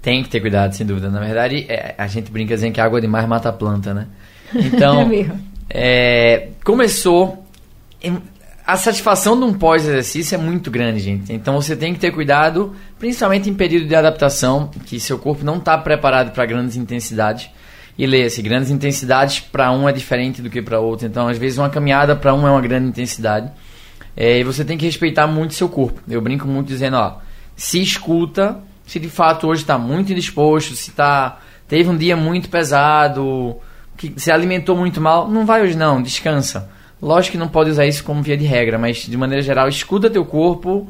Tem 0.00 0.22
que 0.22 0.28
ter 0.28 0.40
cuidado, 0.40 0.74
sem 0.74 0.84
dúvida. 0.86 1.08
Na 1.08 1.20
verdade, 1.20 1.64
é, 1.68 1.94
a 1.96 2.06
gente 2.06 2.30
brinca 2.30 2.54
dizendo 2.54 2.72
que 2.72 2.80
água 2.80 3.00
demais 3.00 3.26
mata 3.28 3.48
a 3.48 3.52
planta, 3.52 3.94
né? 3.94 4.08
Então, 4.54 5.08
é 5.12 5.30
é, 5.74 6.48
começou. 6.64 7.46
A 8.64 8.76
satisfação 8.76 9.38
de 9.38 9.44
um 9.44 9.54
pós-exercício 9.54 10.34
é 10.34 10.38
muito 10.38 10.70
grande, 10.70 11.00
gente. 11.00 11.32
Então 11.32 11.60
você 11.60 11.74
tem 11.74 11.92
que 11.92 11.98
ter 11.98 12.12
cuidado, 12.12 12.74
principalmente 12.98 13.50
em 13.50 13.54
período 13.54 13.86
de 13.86 13.94
adaptação, 13.94 14.70
que 14.86 15.00
seu 15.00 15.18
corpo 15.18 15.44
não 15.44 15.56
está 15.56 15.76
preparado 15.76 16.32
para 16.32 16.46
grandes 16.46 16.76
intensidades. 16.76 17.50
E 17.98 18.06
leia-se, 18.06 18.40
grandes 18.40 18.70
intensidades 18.70 19.40
para 19.40 19.70
um 19.72 19.88
é 19.88 19.92
diferente 19.92 20.40
do 20.40 20.48
que 20.48 20.62
para 20.62 20.78
outro. 20.78 21.06
Então, 21.06 21.28
às 21.28 21.36
vezes, 21.36 21.58
uma 21.58 21.68
caminhada 21.68 22.14
para 22.14 22.32
um 22.34 22.46
é 22.46 22.50
uma 22.50 22.60
grande 22.60 22.88
intensidade. 22.88 23.50
É, 24.16 24.38
e 24.38 24.44
você 24.44 24.64
tem 24.64 24.78
que 24.78 24.86
respeitar 24.86 25.26
muito 25.26 25.54
seu 25.54 25.68
corpo. 25.68 26.00
Eu 26.08 26.20
brinco 26.20 26.46
muito 26.46 26.68
dizendo, 26.68 26.96
ó, 26.96 27.18
se 27.56 27.80
escuta 27.80 28.58
se 28.86 28.98
de 28.98 29.08
fato 29.08 29.46
hoje 29.46 29.62
está 29.62 29.78
muito 29.78 30.12
indisposto, 30.12 30.74
se 30.74 30.92
tá, 30.92 31.40
teve 31.68 31.88
um 31.88 31.96
dia 31.96 32.16
muito 32.16 32.48
pesado, 32.48 33.56
que 33.96 34.12
se 34.16 34.30
alimentou 34.30 34.76
muito 34.76 35.00
mal, 35.00 35.28
não 35.28 35.46
vai 35.46 35.62
hoje 35.62 35.76
não, 35.76 36.02
descansa. 36.02 36.70
Lógico 37.00 37.32
que 37.32 37.38
não 37.38 37.48
pode 37.48 37.70
usar 37.70 37.86
isso 37.86 38.04
como 38.04 38.22
via 38.22 38.36
de 38.36 38.44
regra, 38.44 38.78
mas 38.78 38.98
de 38.98 39.16
maneira 39.16 39.42
geral, 39.42 39.68
escuta 39.68 40.08
teu 40.08 40.24
corpo 40.24 40.88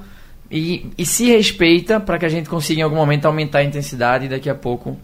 e, 0.51 0.91
e 0.99 1.07
se 1.07 1.27
respeita 1.27 1.99
para 1.99 2.19
que 2.19 2.27
a 2.27 2.29
gente 2.29 2.49
consiga 2.49 2.81
em 2.81 2.85
algum 2.85 2.97
momento 2.97 3.25
aumentar 3.25 3.61
a 3.61 3.65
intensidade 3.65 4.27
e 4.27 4.29
daqui 4.29 4.51
a 4.51 4.55
pouco 4.55 4.99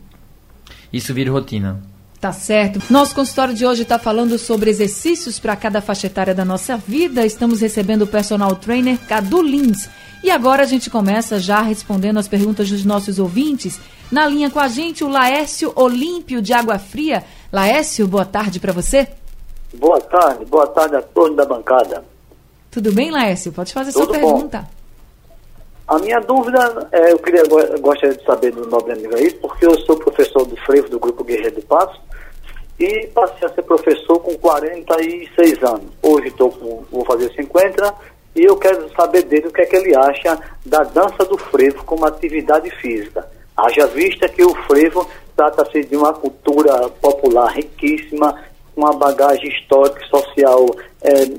isso 0.93 1.15
vire 1.15 1.31
rotina. 1.31 1.81
Tá 2.21 2.33
certo. 2.33 2.81
Nosso 2.91 3.15
consultório 3.15 3.55
de 3.55 3.65
hoje 3.65 3.83
está 3.83 3.97
falando 3.97 4.37
sobre 4.39 4.71
exercícios 4.71 5.39
para 5.39 5.55
cada 5.55 5.81
faixa 5.81 6.09
etária 6.09 6.35
da 6.35 6.45
nossa 6.45 6.77
vida. 6.77 7.25
Estamos 7.25 7.61
recebendo 7.61 8.03
o 8.03 8.07
personal 8.09 8.57
trainer 8.57 8.99
Cadu 9.07 9.41
Lins. 9.41 9.89
E 10.23 10.31
agora 10.31 10.65
a 10.65 10.67
gente 10.67 10.91
começa 10.91 11.39
já 11.39 11.61
respondendo 11.63 12.19
as 12.19 12.27
perguntas 12.27 12.69
dos 12.69 12.85
nossos 12.85 13.21
ouvintes. 13.21 13.79
Na 14.11 14.27
linha 14.27 14.51
com 14.51 14.59
a 14.59 14.67
gente, 14.67 15.05
o 15.05 15.09
Laércio 15.09 15.73
Olímpio 15.77 16.43
de 16.43 16.53
Água 16.53 16.77
Fria. 16.77 17.25
Laércio, 17.53 18.09
boa 18.09 18.25
tarde 18.25 18.59
para 18.59 18.73
você. 18.73 19.07
Boa 19.75 20.01
tarde, 20.01 20.45
boa 20.47 20.67
tarde 20.67 20.97
a 20.97 21.03
todos 21.03 21.37
da 21.37 21.45
bancada. 21.45 22.05
Tudo 22.69 22.93
bem, 22.93 23.13
Laércio? 23.13 23.53
Pode 23.53 23.73
fazer 23.73 23.93
Tudo 23.93 24.07
sua 24.07 24.19
bom. 24.19 24.33
pergunta. 24.33 24.69
A 25.89 25.99
minha 25.99 26.21
dúvida, 26.21 26.87
é, 26.93 27.13
eu 27.13 27.19
queria 27.19 27.45
gostaria 27.81 28.15
de 28.15 28.23
saber 28.23 28.53
do 28.53 28.69
nobre 28.69 28.93
amigo 28.93 29.17
aí, 29.17 29.33
porque 29.33 29.65
eu 29.65 29.75
sou 29.81 29.97
professor 29.97 30.45
do 30.45 30.55
frevo 30.59 30.87
do 30.91 31.01
Grupo 31.01 31.25
Guerreiro 31.25 31.57
do 31.57 31.63
Passo 31.63 31.99
e 32.79 33.07
passei 33.07 33.49
a 33.49 33.55
ser 33.55 33.63
professor 33.63 34.21
com 34.21 34.35
46 34.35 35.63
anos. 35.63 35.87
Hoje 36.03 36.31
tô 36.33 36.51
com, 36.51 36.85
vou 36.93 37.07
fazer 37.07 37.33
50 37.33 37.95
e 38.37 38.45
eu 38.45 38.59
quero 38.59 38.87
saber 38.95 39.23
dele 39.23 39.47
o 39.47 39.51
que 39.51 39.63
é 39.63 39.65
que 39.65 39.77
ele 39.77 39.97
acha 39.97 40.39
da 40.67 40.83
dança 40.83 41.25
do 41.25 41.39
frevo 41.39 41.83
como 41.85 42.05
atividade 42.05 42.69
física. 42.83 43.27
Haja 43.57 43.87
vista 43.87 44.29
que 44.29 44.45
o 44.45 44.55
frevo 44.67 45.09
trata-se 45.35 45.85
de 45.85 45.97
uma 45.97 46.13
cultura 46.13 46.91
popular 47.01 47.51
riquíssima, 47.55 48.39
com 48.75 48.83
uma 48.83 48.93
bagagem 48.93 49.49
histórica 49.49 50.05
e 50.05 50.09
social 50.11 50.67
é, 51.01 51.31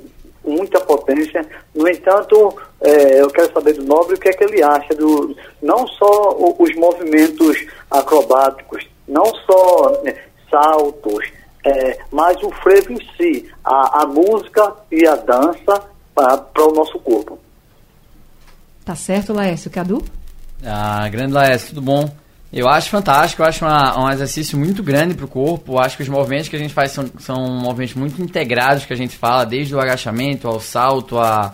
muita 0.44 0.80
potência. 0.82 1.48
No 1.76 1.88
entanto, 1.88 2.58
é, 2.82 3.22
eu 3.22 3.30
quero 3.30 3.52
saber 3.54 3.74
do 3.74 3.84
Nobre 3.84 4.16
o 4.16 4.20
que 4.20 4.30
é 4.30 4.34
que 4.34 4.44
ele 4.44 4.64
acha 4.64 4.96
do 4.96 5.36
não 5.62 5.86
só 5.88 6.36
os 6.58 6.74
movimentos 6.76 7.66
acrobáticos, 7.92 8.88
não 9.08 9.26
só 9.26 10.02
né, 10.04 10.16
saltos, 10.50 11.26
é, 11.66 12.00
mas 12.12 12.42
o 12.42 12.50
frevo 12.52 12.94
em 12.94 13.00
si, 13.18 13.50
a, 13.64 14.04
a 14.04 14.06
música 14.06 14.74
e 14.92 15.06
a 15.06 15.16
dança 15.16 15.84
para 16.16 16.66
o 16.66 16.74
nosso 16.74 16.98
corpo. 17.00 17.38
Tá 18.86 18.96
certo, 18.96 19.34
Laércio. 19.34 19.70
Cadu? 19.70 20.04
Ah, 20.66 21.08
grande 21.10 21.34
Laércio, 21.34 21.70
tudo 21.70 21.82
bom? 21.82 22.10
Eu 22.52 22.68
acho 22.68 22.90
fantástico, 22.90 23.44
eu 23.44 23.46
acho 23.46 23.64
uma, 23.64 24.06
um 24.06 24.10
exercício 24.10 24.58
muito 24.58 24.82
grande 24.82 25.14
para 25.14 25.26
o 25.26 25.28
corpo. 25.28 25.74
Eu 25.74 25.80
acho 25.80 25.96
que 25.96 26.04
os 26.04 26.10
movimentos 26.10 26.48
que 26.48 26.56
a 26.56 26.60
gente 26.60 26.74
faz 26.74 26.92
são, 26.92 27.08
são 27.20 27.36
movimentos 27.60 27.94
muito 27.94 28.22
integrados 28.22 28.86
que 28.86 28.94
a 28.94 28.96
gente 28.96 29.16
fala, 29.16 29.46
desde 29.46 29.76
o 29.76 29.80
agachamento 29.80 30.48
ao 30.48 30.60
salto, 30.60 31.20
a, 31.20 31.54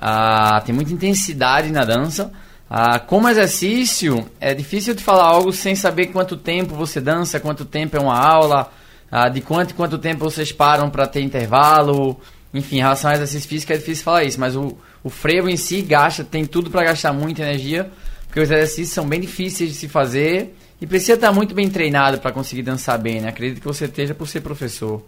a 0.00 0.60
tem 0.64 0.74
muita 0.74 0.92
intensidade 0.92 1.70
na 1.70 1.84
dança. 1.84 2.32
Ah, 2.70 2.98
como 2.98 3.28
exercício, 3.28 4.26
é 4.40 4.54
difícil 4.54 4.94
de 4.94 5.02
falar 5.02 5.24
algo 5.24 5.52
sem 5.52 5.74
saber 5.74 6.06
quanto 6.06 6.36
tempo 6.36 6.74
você 6.74 7.00
dança, 7.00 7.40
quanto 7.40 7.64
tempo 7.64 7.96
é 7.96 8.00
uma 8.00 8.16
aula, 8.16 8.70
ah, 9.10 9.28
de 9.28 9.40
quanto 9.40 9.74
quanto 9.74 9.98
tempo 9.98 10.20
vocês 10.20 10.52
param 10.52 10.90
para 10.90 11.06
ter 11.06 11.22
intervalo. 11.22 12.18
Enfim, 12.52 12.76
em 12.76 12.80
relação 12.80 13.10
ao 13.10 13.16
exercício 13.16 13.48
físico 13.48 13.72
é 13.72 13.76
difícil 13.76 14.04
falar 14.04 14.24
isso, 14.24 14.38
mas 14.38 14.54
o, 14.54 14.76
o 15.02 15.10
frevo 15.10 15.48
em 15.48 15.56
si 15.56 15.82
gasta, 15.82 16.24
tem 16.24 16.44
tudo 16.46 16.70
para 16.70 16.84
gastar 16.84 17.12
muita 17.12 17.42
energia, 17.42 17.90
porque 18.26 18.40
os 18.40 18.50
exercícios 18.50 18.90
são 18.90 19.06
bem 19.08 19.20
difíceis 19.20 19.70
de 19.70 19.76
se 19.76 19.88
fazer 19.88 20.54
e 20.80 20.86
precisa 20.86 21.14
estar 21.14 21.32
muito 21.32 21.54
bem 21.54 21.68
treinado 21.68 22.18
para 22.18 22.32
conseguir 22.32 22.62
dançar 22.62 22.98
bem, 22.98 23.20
né? 23.20 23.28
Acredito 23.28 23.60
que 23.60 23.66
você 23.66 23.86
esteja 23.86 24.14
por 24.14 24.28
ser 24.28 24.40
professor. 24.42 25.02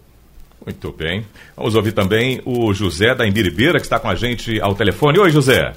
Muito 0.65 0.93
bem. 0.93 1.27
Vamos 1.57 1.75
ouvir 1.75 1.93
também 1.93 2.41
o 2.45 2.73
José 2.75 3.15
da 3.15 3.27
Imbiribeira, 3.27 3.79
que 3.79 3.87
está 3.87 3.99
com 3.99 4.09
a 4.09 4.15
gente 4.15 4.61
ao 4.61 4.75
telefone. 4.75 5.19
Oi, 5.19 5.31
José. 5.31 5.73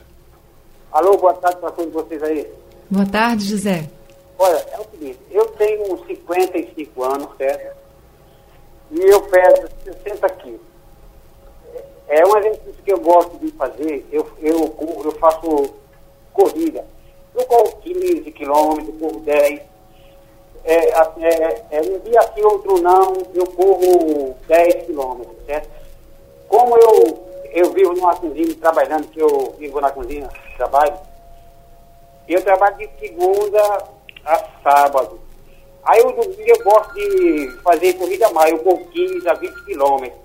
Alô, 0.91 1.17
boa 1.17 1.33
tarde 1.33 1.59
para 1.59 1.71
todos 1.71 1.93
vocês 1.93 2.21
aí. 2.21 2.45
Boa 2.89 3.05
tarde, 3.05 3.45
José. 3.45 3.89
Olha, 4.37 4.57
é 4.71 4.79
o 4.79 4.85
seguinte, 4.91 5.19
eu 5.31 5.45
tenho 5.57 6.05
55 6.05 7.03
anos, 7.03 7.29
certo? 7.37 7.77
E 8.91 8.99
eu 8.99 9.21
peso 9.21 9.67
60 10.03 10.29
quilos. 10.29 10.61
É 12.07 12.25
um 12.25 12.37
exercício 12.37 12.83
que 12.83 12.91
eu 12.93 12.99
gosto 12.99 13.39
de 13.39 13.51
fazer, 13.53 14.05
eu, 14.11 14.29
eu, 14.39 15.01
eu 15.03 15.11
faço 15.13 15.73
corrida. 16.33 16.85
Eu 17.33 17.45
corro 17.45 17.77
15 17.77 18.31
quilômetros, 18.31 18.99
corro 18.99 19.19
10. 19.21 19.61
É, 20.65 20.89
é, 20.89 21.65
é, 21.71 21.81
um 21.81 21.99
dia 21.99 22.21
sim, 22.33 22.41
outro 22.43 22.81
não, 22.81 23.13
eu 23.33 23.45
corro 23.47 24.35
10 24.47 24.85
quilômetros, 24.85 25.35
certo? 25.45 25.69
Como 26.47 26.77
eu, 26.77 27.27
eu 27.51 27.71
vivo 27.71 27.93
numa 27.93 28.15
cozinha 28.15 28.55
trabalhando, 28.55 29.07
que 29.09 29.19
eu 29.19 29.53
vivo 29.57 29.81
na 29.81 29.91
cozinha, 29.91 30.29
trabalho, 30.55 30.97
eu 32.29 32.41
trabalho 32.41 32.77
de 32.77 32.89
segunda 32.99 33.61
a 34.25 34.45
sábado. 34.63 35.19
Aí 35.83 35.99
eu, 35.99 36.11
eu 36.11 36.63
gosto 36.63 36.93
de 36.93 37.51
fazer 37.61 37.93
corrida 37.93 38.29
mais, 38.29 38.51
eu 38.51 38.59
corro 38.59 38.85
15 38.85 39.27
a 39.27 39.33
20 39.33 39.65
quilômetros. 39.65 40.23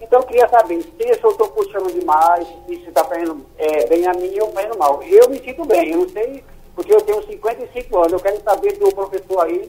Então 0.00 0.20
eu 0.20 0.26
queria 0.26 0.48
saber 0.48 0.82
se 0.82 1.08
eu 1.22 1.30
estou 1.30 1.48
puxando 1.48 1.92
demais, 1.92 2.46
se 2.66 2.74
está 2.88 3.04
fazendo 3.04 3.46
é, 3.56 3.86
bem 3.86 4.06
a 4.06 4.12
mim 4.14 4.36
ou 4.40 4.50
fazendo 4.52 4.76
mal. 4.78 5.00
Eu 5.04 5.30
me 5.30 5.38
sinto 5.38 5.64
bem, 5.64 5.92
eu 5.92 5.98
não 5.98 6.08
sei, 6.08 6.42
porque 6.76 6.92
eu 6.92 7.00
tenho 7.00 7.26
55 7.26 7.98
anos, 7.98 8.12
eu 8.12 8.20
quero 8.20 8.42
saber 8.44 8.78
do 8.78 8.94
professor 8.94 9.40
aí, 9.40 9.68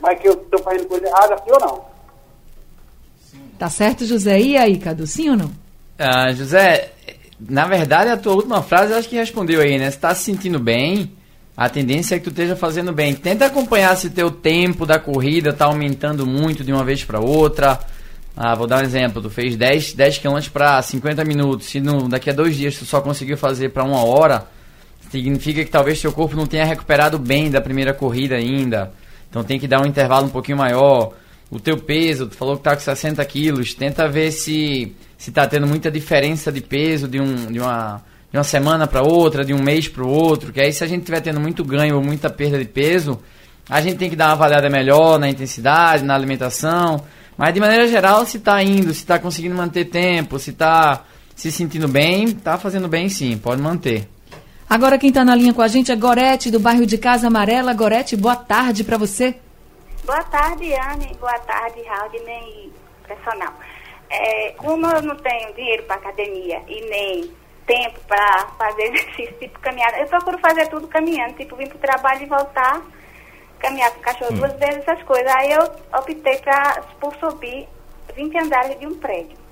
mas 0.00 0.20
que 0.20 0.28
eu 0.28 0.34
estou 0.34 0.62
fazendo 0.62 0.86
coisa 0.86 1.06
errada, 1.06 1.36
sim 1.38 1.50
ou 1.50 1.60
não. 1.60 1.84
Tá 3.58 3.70
certo, 3.70 4.04
José? 4.04 4.38
E 4.38 4.56
aí, 4.56 4.78
Cadu, 4.78 5.06
sim 5.06 5.30
ou 5.30 5.36
não? 5.36 5.50
Ah, 5.98 6.30
José, 6.32 6.92
na 7.40 7.66
verdade, 7.66 8.10
a 8.10 8.16
tua 8.18 8.34
última 8.34 8.62
frase 8.62 8.92
eu 8.92 8.98
acho 8.98 9.08
que 9.08 9.16
respondeu 9.16 9.62
aí, 9.62 9.78
né? 9.78 9.90
Você 9.90 9.98
tá 9.98 10.14
se 10.14 10.24
sentindo 10.24 10.58
bem, 10.58 11.10
a 11.56 11.70
tendência 11.70 12.14
é 12.14 12.18
que 12.18 12.24
tu 12.24 12.30
esteja 12.30 12.54
fazendo 12.54 12.92
bem. 12.92 13.14
Tenta 13.14 13.46
acompanhar 13.46 13.96
se 13.96 14.10
teu 14.10 14.30
tempo 14.30 14.84
da 14.84 14.98
corrida 14.98 15.54
tá 15.54 15.64
aumentando 15.64 16.26
muito 16.26 16.62
de 16.62 16.70
uma 16.70 16.84
vez 16.84 17.02
para 17.02 17.18
outra. 17.18 17.80
Ah, 18.36 18.54
vou 18.54 18.66
dar 18.66 18.82
um 18.82 18.84
exemplo. 18.84 19.22
Tu 19.22 19.30
fez 19.30 19.56
10, 19.56 19.94
10 19.94 20.18
km 20.18 20.38
para 20.52 20.82
50 20.82 21.24
minutos. 21.24 21.68
Se 21.68 21.80
no, 21.80 22.10
daqui 22.10 22.28
a 22.28 22.34
dois 22.34 22.54
dias 22.54 22.76
tu 22.76 22.84
só 22.84 23.00
conseguiu 23.00 23.38
fazer 23.38 23.70
para 23.70 23.84
uma 23.84 24.04
hora, 24.04 24.46
significa 25.10 25.64
que 25.64 25.70
talvez 25.70 26.00
teu 26.00 26.12
corpo 26.12 26.36
não 26.36 26.46
tenha 26.46 26.64
recuperado 26.64 27.18
bem 27.18 27.50
da 27.50 27.60
primeira 27.60 27.92
corrida 27.92 28.36
ainda. 28.36 28.92
Então 29.28 29.44
tem 29.44 29.58
que 29.58 29.68
dar 29.68 29.82
um 29.82 29.86
intervalo 29.86 30.26
um 30.26 30.30
pouquinho 30.30 30.58
maior. 30.58 31.12
O 31.50 31.60
teu 31.60 31.76
peso, 31.76 32.26
tu 32.26 32.36
falou 32.36 32.56
que 32.56 32.62
tá 32.62 32.74
com 32.74 32.82
60 32.82 33.24
quilos. 33.24 33.74
Tenta 33.74 34.08
ver 34.08 34.32
se 34.32 34.94
se 35.16 35.30
tá 35.32 35.46
tendo 35.46 35.66
muita 35.66 35.90
diferença 35.90 36.52
de 36.52 36.60
peso 36.60 37.08
de, 37.08 37.18
um, 37.18 37.46
de 37.50 37.58
uma 37.58 38.02
de 38.30 38.36
uma 38.36 38.44
semana 38.44 38.86
para 38.86 39.02
outra, 39.02 39.44
de 39.44 39.54
um 39.54 39.62
mês 39.62 39.88
para 39.88 40.04
o 40.04 40.08
outro, 40.08 40.52
que 40.52 40.60
aí 40.60 40.72
se 40.72 40.82
a 40.84 40.86
gente 40.86 41.00
estiver 41.00 41.20
tendo 41.20 41.40
muito 41.40 41.64
ganho 41.64 41.96
ou 41.96 42.02
muita 42.02 42.28
perda 42.28 42.58
de 42.58 42.64
peso, 42.64 43.18
a 43.68 43.80
gente 43.80 43.96
tem 43.96 44.10
que 44.10 44.16
dar 44.16 44.26
uma 44.26 44.32
avaliada 44.32 44.68
melhor 44.68 45.18
na 45.18 45.28
intensidade, 45.28 46.04
na 46.04 46.14
alimentação, 46.14 47.02
mas 47.36 47.54
de 47.54 47.60
maneira 47.60 47.86
geral, 47.86 48.26
se 48.26 48.36
está 48.36 48.62
indo, 48.62 48.92
se 48.92 49.00
está 49.00 49.18
conseguindo 49.18 49.54
manter 49.54 49.86
tempo, 49.86 50.38
se 50.38 50.50
está 50.50 51.04
se 51.34 51.52
sentindo 51.52 51.86
bem, 51.86 52.24
está 52.24 52.58
fazendo 52.58 52.88
bem 52.88 53.08
sim, 53.08 53.38
pode 53.38 53.62
manter. 53.62 54.08
Agora 54.68 54.98
quem 54.98 55.10
está 55.10 55.24
na 55.24 55.36
linha 55.36 55.54
com 55.54 55.62
a 55.62 55.68
gente 55.68 55.92
é 55.92 55.96
Gorete, 55.96 56.50
do 56.50 56.58
bairro 56.58 56.84
de 56.84 56.98
Casa 56.98 57.28
Amarela. 57.28 57.72
Gorete, 57.72 58.16
boa 58.16 58.34
tarde 58.34 58.82
para 58.82 58.98
você. 58.98 59.36
Boa 60.04 60.24
tarde, 60.24 60.74
Anne. 60.74 61.16
Boa 61.20 61.38
tarde, 61.40 61.82
Raudney 61.82 62.72
personal. 63.06 63.52
É, 64.10 64.50
como 64.56 64.86
eu 64.86 65.02
não 65.02 65.16
tenho 65.16 65.54
dinheiro 65.54 65.84
para 65.84 65.96
academia 65.96 66.60
e 66.66 66.80
nem 66.88 67.30
tempo 67.64 68.00
para 68.08 68.46
fazer 68.58 68.82
exercício, 68.94 69.38
tipo 69.38 69.58
caminhada. 69.60 69.98
Eu 69.98 70.06
procuro 70.08 70.38
fazer 70.38 70.66
tudo 70.68 70.88
caminhando, 70.88 71.34
tipo 71.34 71.54
vir 71.54 71.68
para 71.68 71.76
o 71.76 71.80
trabalho 71.80 72.22
e 72.24 72.26
voltar, 72.26 72.82
caminhar 73.60 73.92
com 73.92 74.00
o 74.00 74.02
cachorro 74.02 74.32
hum. 74.32 74.38
duas 74.38 74.52
vezes, 74.54 74.78
essas 74.78 75.02
coisas. 75.04 75.32
Aí 75.36 75.52
eu 75.52 75.62
optei 75.96 76.38
pra, 76.38 76.82
por 77.00 77.14
subir 77.16 77.68
20 78.16 78.38
andares 78.38 78.80
de 78.80 78.86
um 78.86 78.98
prédio. 78.98 79.45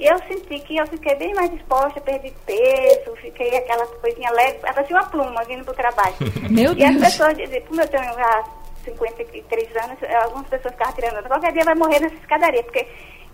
E 0.00 0.06
eu 0.06 0.18
senti 0.20 0.58
que 0.60 0.78
eu 0.78 0.86
fiquei 0.86 1.14
bem 1.16 1.34
mais 1.34 1.50
disposta, 1.50 2.00
perdi 2.00 2.32
peso, 2.46 3.14
fiquei 3.20 3.54
aquela 3.54 3.86
coisinha 3.86 4.30
leve, 4.30 4.58
parecia 4.60 4.96
uma 4.96 5.06
pluma 5.06 5.44
vindo 5.44 5.62
para 5.62 5.72
o 5.72 5.76
trabalho. 5.76 6.14
Meu 6.50 6.72
e 6.72 6.76
Deus. 6.76 6.96
as 6.96 7.12
pessoas 7.12 7.36
dizem, 7.36 7.60
como 7.66 7.82
eu 7.82 7.88
tenho 7.88 8.14
já 8.14 8.44
53 8.82 9.76
anos, 9.76 9.98
algumas 10.24 10.48
pessoas 10.48 10.72
ficavam 10.72 10.94
tirando, 10.94 11.28
qualquer 11.28 11.52
dia 11.52 11.64
vai 11.64 11.74
morrer 11.74 12.00
nessa 12.00 12.14
escadaria, 12.14 12.62
porque 12.62 12.86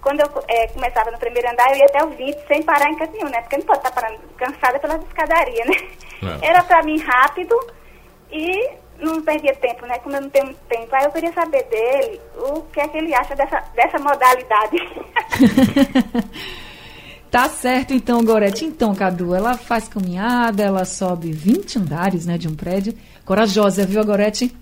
quando 0.03 0.19
eu 0.19 0.45
é, 0.49 0.67
começava 0.67 1.13
no 1.13 1.19
primeiro 1.19 1.49
andar, 1.49 1.71
eu 1.71 1.77
ia 1.77 1.85
até 1.85 2.05
o 2.05 2.11
20 2.11 2.47
sem 2.49 2.63
parar 2.65 2.91
em 2.91 2.97
canto 2.97 3.13
nenhum, 3.13 3.31
né? 3.31 3.41
Porque 3.43 3.59
não 3.59 3.67
pode 3.67 3.79
estar 3.79 3.93
parando 3.93 4.19
cansada 4.37 4.79
pelas 4.81 5.05
escadarias, 5.05 5.67
né? 5.69 6.39
É. 6.43 6.49
Era 6.49 6.65
para 6.65 6.83
mim 6.83 6.99
rápido 6.99 7.57
e 8.31 8.71
não 9.01 9.23
perdia 9.23 9.55
tempo, 9.57 9.87
né? 9.87 9.99
Como 9.99 10.17
eu 10.17 10.23
não 10.23 10.31
tenho 10.31 10.47
muito 10.47 10.61
tempo. 10.69 10.95
Aí 10.95 11.05
eu 11.05 11.11
queria 11.11 11.33
saber 11.33 11.63
dele 11.65 12.21
o 12.37 12.63
que 12.73 12.81
é 12.81 12.89
que 12.89 12.99
ele 12.99 13.15
acha 13.15 13.35
dessa, 13.35 13.63
dessa 13.75 13.99
modalidade. 13.99 14.77
tá 17.31 17.49
certo 17.49 17.95
então, 17.95 18.25
Gorete. 18.25 18.65
Então, 18.65 18.95
Cadu, 18.95 19.35
ela 19.35 19.57
faz 19.57 19.89
caminhada, 19.89 20.63
ela 20.63 20.85
sobe 20.85 21.33
20 21.33 21.79
andares, 21.79 22.27
né, 22.27 22.39
de 22.39 22.49
um 22.49 22.55
prédio. 22.55 22.95
Corajosa, 23.25 23.85
viu, 23.87 24.05
Gorete? 24.05 24.55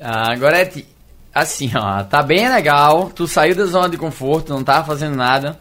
Ah, 0.00 0.34
Gorete, 0.36 0.86
Assim, 1.34 1.70
ó, 1.76 2.02
tá 2.02 2.22
bem 2.22 2.48
legal. 2.48 3.10
Tu 3.10 3.26
saiu 3.28 3.54
da 3.54 3.64
zona 3.64 3.88
de 3.88 3.96
conforto, 3.96 4.52
não 4.52 4.64
tava 4.64 4.84
fazendo 4.84 5.16
nada. 5.16 5.58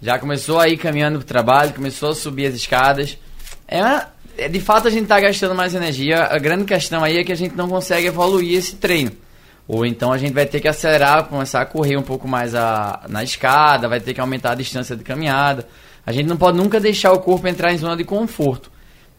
Já 0.00 0.18
começou 0.18 0.58
a 0.58 0.68
ir 0.68 0.76
caminhando 0.76 1.18
pro 1.18 1.26
trabalho, 1.26 1.72
começou 1.72 2.10
a 2.10 2.14
subir 2.14 2.46
as 2.46 2.54
escadas. 2.54 3.16
É, 3.68 3.78
é, 3.78 4.06
de 4.50 4.60
fato 4.60 4.88
a 4.88 4.90
gente 4.90 5.06
tá 5.06 5.20
gastando 5.20 5.54
mais 5.54 5.74
energia. 5.74 6.24
A 6.24 6.38
grande 6.38 6.64
questão 6.64 7.02
aí 7.04 7.18
é 7.18 7.24
que 7.24 7.32
a 7.32 7.36
gente 7.36 7.56
não 7.56 7.68
consegue 7.68 8.06
evoluir 8.06 8.56
esse 8.58 8.76
treino. 8.76 9.12
Ou 9.66 9.86
então 9.86 10.12
a 10.12 10.18
gente 10.18 10.32
vai 10.32 10.46
ter 10.46 10.60
que 10.60 10.68
acelerar, 10.68 11.24
começar 11.24 11.60
a 11.60 11.66
correr 11.66 11.96
um 11.96 12.02
pouco 12.02 12.26
mais 12.26 12.54
a, 12.54 13.04
na 13.08 13.22
escada, 13.22 13.88
vai 13.88 14.00
ter 14.00 14.12
que 14.12 14.20
aumentar 14.20 14.52
a 14.52 14.54
distância 14.54 14.96
de 14.96 15.04
caminhada. 15.04 15.66
A 16.04 16.12
gente 16.12 16.26
não 16.26 16.36
pode 16.36 16.56
nunca 16.56 16.80
deixar 16.80 17.12
o 17.12 17.20
corpo 17.20 17.46
entrar 17.46 17.72
em 17.72 17.78
zona 17.78 17.96
de 17.96 18.04
conforto. 18.04 18.70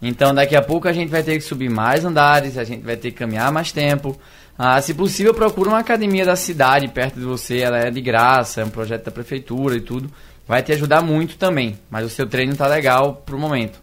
Então 0.02 0.34
daqui 0.34 0.56
a 0.56 0.62
pouco 0.62 0.88
a 0.88 0.94
gente 0.94 1.10
vai 1.10 1.24
ter 1.24 1.36
que 1.36 1.42
subir 1.42 1.70
mais 1.70 2.04
andares, 2.04 2.58
a 2.58 2.64
gente 2.64 2.84
vai 2.84 2.98
ter 2.98 3.12
que 3.12 3.18
caminhar 3.18 3.52
mais 3.52 3.72
tempo. 3.72 4.20
Ah, 4.58 4.80
se 4.82 4.94
possível, 4.94 5.34
procura 5.34 5.70
uma 5.70 5.80
academia 5.80 6.26
da 6.26 6.36
cidade 6.36 6.88
perto 6.88 7.20
de 7.20 7.26
você, 7.26 7.60
ela 7.60 7.80
é 7.80 7.90
de 7.90 8.02
graça, 8.02 8.62
é 8.62 8.66
um 8.66 8.70
projeto 8.70 9.06
da 9.06 9.12
prefeitura 9.12 9.76
e 9.76 9.82
tudo. 9.82 10.12
Vai 10.46 10.62
te 10.62 10.74
ajudar 10.74 11.02
muito 11.02 11.38
também, 11.38 11.80
mas 11.90 12.06
o 12.06 12.10
seu 12.10 12.28
treino 12.28 12.56
tá 12.56 12.68
legal 12.68 13.24
pro 13.26 13.40
momento. 13.40 13.83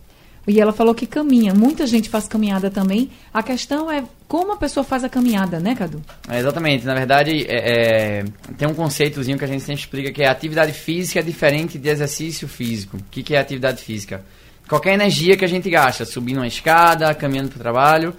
E 0.50 0.60
ela 0.60 0.72
falou 0.72 0.92
que 0.92 1.06
caminha. 1.06 1.54
Muita 1.54 1.86
gente 1.86 2.08
faz 2.08 2.26
caminhada 2.26 2.68
também. 2.72 3.08
A 3.32 3.40
questão 3.40 3.88
é 3.88 4.02
como 4.26 4.52
a 4.52 4.56
pessoa 4.56 4.82
faz 4.82 5.04
a 5.04 5.08
caminhada, 5.08 5.60
né, 5.60 5.76
Cadu? 5.76 6.02
É, 6.28 6.40
exatamente. 6.40 6.84
Na 6.84 6.92
verdade, 6.92 7.46
é, 7.48 8.18
é, 8.18 8.24
tem 8.58 8.66
um 8.66 8.74
conceitozinho 8.74 9.38
que 9.38 9.44
a 9.44 9.46
gente 9.46 9.60
sempre 9.60 9.80
explica 9.80 10.10
que 10.10 10.24
é 10.24 10.28
atividade 10.28 10.72
física 10.72 11.22
diferente 11.22 11.78
de 11.78 11.88
exercício 11.88 12.48
físico. 12.48 12.96
O 12.96 13.02
que, 13.12 13.22
que 13.22 13.36
é 13.36 13.38
atividade 13.38 13.80
física? 13.80 14.24
Qualquer 14.68 14.94
energia 14.94 15.36
que 15.36 15.44
a 15.44 15.48
gente 15.48 15.70
gasta, 15.70 16.04
subindo 16.04 16.38
uma 16.38 16.48
escada, 16.48 17.14
caminhando 17.14 17.50
para 17.50 17.58
o 17.58 17.62
trabalho, 17.62 18.16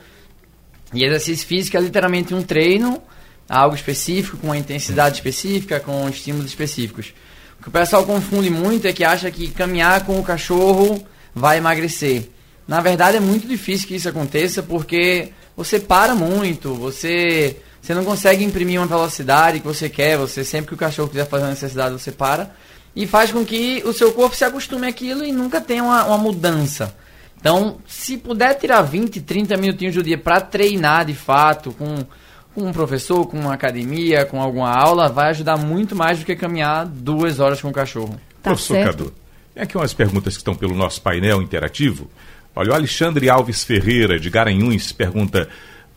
e 0.94 1.04
exercício 1.04 1.46
físico 1.46 1.76
é 1.76 1.82
literalmente 1.82 2.34
um 2.34 2.42
treino, 2.42 3.02
algo 3.50 3.76
específico, 3.76 4.38
com 4.38 4.48
uma 4.48 4.58
intensidade 4.58 5.16
específica, 5.16 5.82
com 5.82 6.08
estímulos 6.08 6.46
específicos. 6.46 7.14
O 7.60 7.64
que 7.64 7.68
o 7.68 7.72
pessoal 7.72 8.06
confunde 8.06 8.50
muito 8.50 8.88
é 8.88 8.94
que 8.94 9.04
acha 9.04 9.30
que 9.30 9.50
caminhar 9.50 10.06
com 10.06 10.18
o 10.18 10.24
cachorro 10.24 11.06
vai 11.34 11.58
emagrecer. 11.58 12.30
Na 12.68 12.82
verdade 12.82 13.18
é 13.18 13.20
muito 13.20 13.48
difícil 13.48 13.88
que 13.88 13.96
isso 13.96 14.10
aconteça 14.10 14.62
porque 14.64 15.30
você 15.56 15.80
para 15.80 16.16
muito, 16.16 16.74
você, 16.74 17.58
você 17.82 17.94
não 17.94 18.06
consegue 18.06 18.44
imprimir 18.44 18.80
uma 18.80 18.88
velocidade 18.88 19.60
que 19.60 19.68
você 19.68 19.90
quer, 19.90 20.18
você 20.18 20.44
sempre 20.44 20.70
que 20.70 20.74
o 20.74 20.78
cachorro 20.78 21.10
quiser 21.10 21.28
fazer 21.28 21.44
uma 21.44 21.50
necessidade 21.52 21.94
você 21.94 22.12
para 22.12 22.52
e 22.96 23.08
faz 23.08 23.32
com 23.32 23.46
que 23.46 23.82
o 23.86 23.94
seu 23.94 24.12
corpo 24.12 24.36
se 24.36 24.44
acostume 24.44 24.88
àquilo 24.88 25.24
e 25.24 25.32
nunca 25.32 25.62
tenha 25.62 25.84
uma, 25.84 26.06
uma 26.06 26.18
mudança. 26.18 26.96
Então, 27.40 27.78
se 27.88 28.18
puder 28.18 28.54
tirar 28.54 28.84
20, 28.84 29.20
30 29.22 29.58
minutinhos 29.58 29.96
do 29.96 30.04
dia 30.04 30.18
para 30.18 30.40
treinar 30.40 31.06
de 31.06 31.16
fato 31.16 31.72
com, 31.72 32.06
com 32.54 32.68
um 32.68 32.72
professor, 32.72 33.26
com 33.26 33.40
uma 33.40 33.54
academia, 33.54 34.26
com 34.26 34.40
alguma 34.40 34.70
aula, 34.70 35.10
vai 35.10 35.30
ajudar 35.30 35.58
muito 35.58 35.96
mais 35.96 36.20
do 36.20 36.26
que 36.26 36.36
caminhar 36.36 36.86
duas 36.86 37.40
horas 37.40 37.60
com 37.60 37.70
o 37.70 37.74
cachorro. 37.74 38.14
Tá 38.44 38.52
Professor 38.52 38.76
certo. 38.76 38.98
Cadu, 39.06 39.14
tem 39.54 39.64
aqui 39.64 39.78
umas 39.78 39.94
perguntas 39.94 40.34
que 40.34 40.40
estão 40.40 40.56
pelo 40.56 40.76
nosso 40.76 41.02
painel 41.02 41.42
interativo. 41.42 42.10
Olha, 42.56 42.72
o 42.72 42.74
Alexandre 42.74 43.30
Alves 43.30 43.64
Ferreira, 43.64 44.20
de 44.20 44.30
Garanhuns, 44.30 44.92
pergunta 44.92 45.48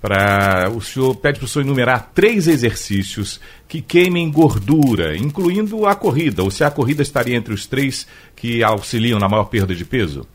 para 0.01 0.71
o 0.71 0.83
senhor, 0.83 1.17
pede 1.17 1.39
para 1.39 1.47
o 1.47 1.49
senhor 1.49 1.65
enumerar 1.65 2.11
três 2.15 2.47
exercícios 2.47 3.41
que 3.67 3.81
queimem 3.81 4.31
gordura, 4.31 5.17
incluindo 5.17 5.87
a 5.87 5.95
corrida, 5.95 6.43
ou 6.43 6.51
se 6.51 6.63
a 6.63 6.71
corrida 6.71 7.03
estaria 7.03 7.35
entre 7.35 7.55
os 7.55 7.67
três 7.67 8.07
que 8.37 8.63
auxiliam 8.63 9.19
na 9.19 9.29
maior 9.29 9.45
perda 9.45 9.75
de 9.75 9.85
peso. 9.85 10.27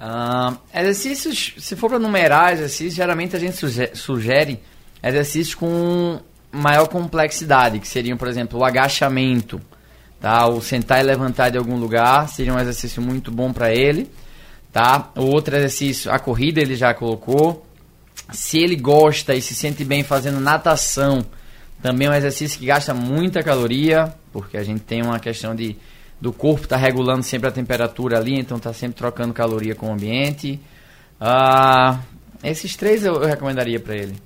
Uh, 0.00 0.56
exercícios, 0.74 1.54
se 1.58 1.76
for 1.76 1.88
para 1.88 1.98
numerar 1.98 2.52
exercícios, 2.52 2.94
geralmente 2.94 3.36
a 3.36 3.38
gente 3.38 3.56
sugere 3.94 4.60
exercícios 5.02 5.54
com 5.54 6.20
maior 6.50 6.88
complexidade, 6.88 7.78
que 7.78 7.86
seriam, 7.86 8.16
por 8.16 8.28
exemplo, 8.28 8.58
o 8.58 8.64
agachamento, 8.64 9.60
tá? 10.20 10.46
O 10.46 10.60
sentar 10.60 11.00
e 11.00 11.02
levantar 11.02 11.50
de 11.50 11.58
algum 11.58 11.76
lugar 11.76 12.28
seria 12.28 12.52
um 12.52 12.58
exercício 12.58 13.00
muito 13.00 13.30
bom 13.30 13.52
para 13.52 13.74
ele, 13.74 14.10
tá? 14.72 15.10
O 15.16 15.24
outro 15.24 15.56
exercício, 15.56 16.10
a 16.10 16.18
corrida 16.18 16.60
ele 16.60 16.76
já 16.76 16.94
colocou. 16.94 17.66
Se 18.32 18.58
ele 18.58 18.76
gosta 18.76 19.34
e 19.34 19.40
se 19.40 19.54
sente 19.54 19.84
bem 19.84 20.02
fazendo 20.02 20.40
natação, 20.40 21.24
também 21.82 22.08
é 22.08 22.10
um 22.10 22.14
exercício 22.14 22.58
que 22.58 22.66
gasta 22.66 22.92
muita 22.92 23.42
caloria, 23.42 24.12
porque 24.32 24.56
a 24.56 24.62
gente 24.62 24.80
tem 24.80 25.02
uma 25.02 25.18
questão 25.18 25.54
de 25.54 25.76
do 26.20 26.32
corpo 26.32 26.64
está 26.64 26.76
regulando 26.76 27.22
sempre 27.22 27.48
a 27.48 27.52
temperatura 27.52 28.18
ali, 28.18 28.38
então 28.38 28.56
está 28.56 28.72
sempre 28.72 28.96
trocando 28.96 29.32
caloria 29.32 29.74
com 29.74 29.88
o 29.88 29.92
ambiente. 29.92 30.60
Ah, 31.20 32.00
esses 32.42 32.76
três 32.76 33.04
eu, 33.04 33.14
eu 33.14 33.26
recomendaria 33.26 33.78
para 33.78 33.96
ele. 33.96 34.16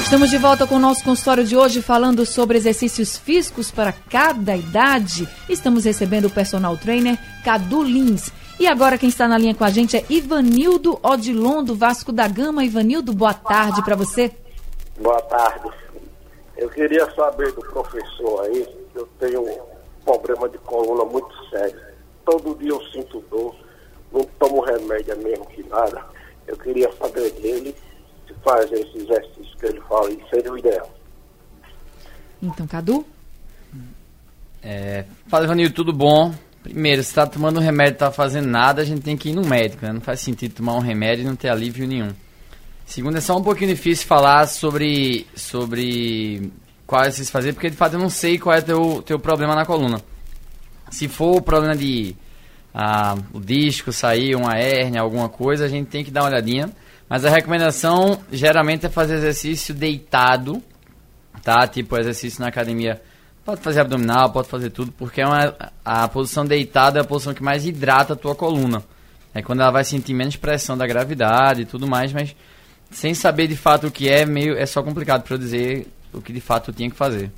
Estamos 0.00 0.30
de 0.30 0.38
volta 0.38 0.66
com 0.66 0.76
o 0.76 0.78
nosso 0.78 1.04
consultório 1.04 1.44
de 1.44 1.56
hoje 1.56 1.82
falando 1.82 2.24
sobre 2.24 2.56
exercícios 2.56 3.16
físicos 3.16 3.70
para 3.70 3.92
cada 3.92 4.56
idade. 4.56 5.28
Estamos 5.48 5.84
recebendo 5.84 6.26
o 6.26 6.30
personal 6.30 6.76
trainer 6.76 7.18
Cadu 7.44 7.82
Lins. 7.82 8.30
E 8.58 8.66
agora 8.66 8.96
quem 8.96 9.08
está 9.08 9.26
na 9.26 9.36
linha 9.36 9.54
com 9.54 9.64
a 9.64 9.70
gente 9.70 9.96
é 9.96 10.04
Ivanildo 10.08 10.98
Odilon 11.02 11.64
do 11.64 11.74
Vasco 11.74 12.12
da 12.12 12.28
Gama. 12.28 12.64
Ivanildo, 12.64 13.12
boa 13.12 13.34
tarde 13.34 13.82
para 13.82 13.96
você. 13.96 14.30
Boa 15.00 15.20
tarde. 15.22 15.70
Eu 16.56 16.68
queria 16.68 17.10
saber 17.14 17.50
do 17.52 17.60
professor 17.60 18.44
aí, 18.44 18.68
eu 18.94 19.08
tenho 19.18 19.44
problema 20.04 20.48
de 20.48 20.58
coluna 20.58 21.04
muito 21.04 21.34
sério. 21.48 21.80
Todo 22.24 22.56
dia 22.58 22.70
eu 22.70 22.80
sinto 22.92 23.20
dor, 23.30 23.54
não 24.12 24.22
tomo 24.38 24.60
remédio 24.60 25.16
mesmo 25.18 25.46
que 25.46 25.62
nada. 25.64 26.04
Eu 26.46 26.56
queria 26.56 26.90
saber 26.92 27.30
dele 27.32 27.74
se 28.32 28.40
fazer 28.44 28.74
esses 28.74 28.94
exercícios 28.94 29.54
que 29.58 29.66
ele 29.66 29.80
fala, 29.82 30.10
isso 30.10 30.28
seria 30.30 30.52
o 30.52 30.58
ideal. 30.58 30.90
Então, 32.42 32.66
Cadu? 32.66 33.06
É, 34.62 35.04
fala, 35.28 35.44
Ivanil, 35.44 35.72
tudo 35.72 35.92
bom? 35.92 36.32
Primeiro, 36.62 37.02
se 37.02 37.12
tá 37.12 37.26
tomando 37.26 37.58
um 37.58 37.62
remédio 37.62 37.94
e 37.94 37.98
tá 37.98 38.12
fazendo 38.12 38.46
nada, 38.46 38.82
a 38.82 38.84
gente 38.84 39.02
tem 39.02 39.16
que 39.16 39.30
ir 39.30 39.34
no 39.34 39.44
médico, 39.44 39.84
né? 39.84 39.92
Não 39.92 40.00
faz 40.00 40.20
sentido 40.20 40.54
tomar 40.54 40.74
um 40.74 40.80
remédio 40.80 41.22
e 41.22 41.26
não 41.26 41.34
ter 41.34 41.48
alívio 41.48 41.86
nenhum. 41.86 42.10
Segundo, 42.86 43.18
é 43.18 43.20
só 43.20 43.36
um 43.36 43.42
pouquinho 43.42 43.74
difícil 43.74 44.06
falar 44.06 44.46
sobre, 44.46 45.26
sobre 45.34 46.52
qual 46.86 47.02
exercício 47.02 47.32
fazer, 47.32 47.52
porque 47.52 47.70
de 47.70 47.76
fato 47.76 47.94
eu 47.94 48.00
não 48.00 48.10
sei 48.10 48.38
qual 48.38 48.54
é 48.54 48.60
o 48.60 48.62
teu, 48.62 49.02
teu 49.02 49.18
problema 49.18 49.54
na 49.54 49.66
coluna. 49.66 50.00
Se 50.90 51.08
for 51.08 51.38
o 51.38 51.42
problema 51.42 51.74
de 51.74 52.14
ah, 52.74 53.16
o 53.32 53.40
disco 53.40 53.92
sair, 53.92 54.36
uma 54.36 54.56
hérnia, 54.56 55.00
alguma 55.00 55.28
coisa, 55.28 55.64
a 55.64 55.68
gente 55.68 55.88
tem 55.88 56.04
que 56.04 56.10
dar 56.10 56.22
uma 56.22 56.30
olhadinha. 56.30 56.70
Mas 57.12 57.26
a 57.26 57.28
recomendação 57.28 58.18
geralmente 58.32 58.86
é 58.86 58.88
fazer 58.88 59.16
exercício 59.16 59.74
deitado, 59.74 60.62
tá? 61.42 61.66
Tipo 61.66 61.98
exercício 61.98 62.40
na 62.40 62.48
academia. 62.48 63.02
Pode 63.44 63.60
fazer 63.60 63.80
abdominal, 63.80 64.32
pode 64.32 64.48
fazer 64.48 64.70
tudo, 64.70 64.90
porque 64.92 65.20
é 65.20 65.26
uma, 65.26 65.54
a 65.84 66.08
posição 66.08 66.42
deitada 66.42 67.00
é 67.00 67.02
a 67.02 67.04
posição 67.04 67.34
que 67.34 67.42
mais 67.42 67.66
hidrata 67.66 68.14
a 68.14 68.16
tua 68.16 68.34
coluna. 68.34 68.82
É 69.34 69.42
quando 69.42 69.60
ela 69.60 69.70
vai 69.70 69.84
sentir 69.84 70.14
menos 70.14 70.36
pressão 70.36 70.74
da 70.74 70.86
gravidade 70.86 71.60
e 71.60 71.64
tudo 71.66 71.86
mais, 71.86 72.14
mas 72.14 72.34
sem 72.90 73.12
saber 73.12 73.46
de 73.46 73.58
fato 73.58 73.88
o 73.88 73.90
que 73.90 74.08
é, 74.08 74.24
meio 74.24 74.56
é 74.56 74.64
só 74.64 74.82
complicado 74.82 75.22
para 75.22 75.34
eu 75.34 75.38
dizer 75.38 75.86
o 76.14 76.22
que 76.22 76.32
de 76.32 76.40
fato 76.40 76.70
eu 76.70 76.74
tinha 76.74 76.88
que 76.88 76.96
fazer. 76.96 77.30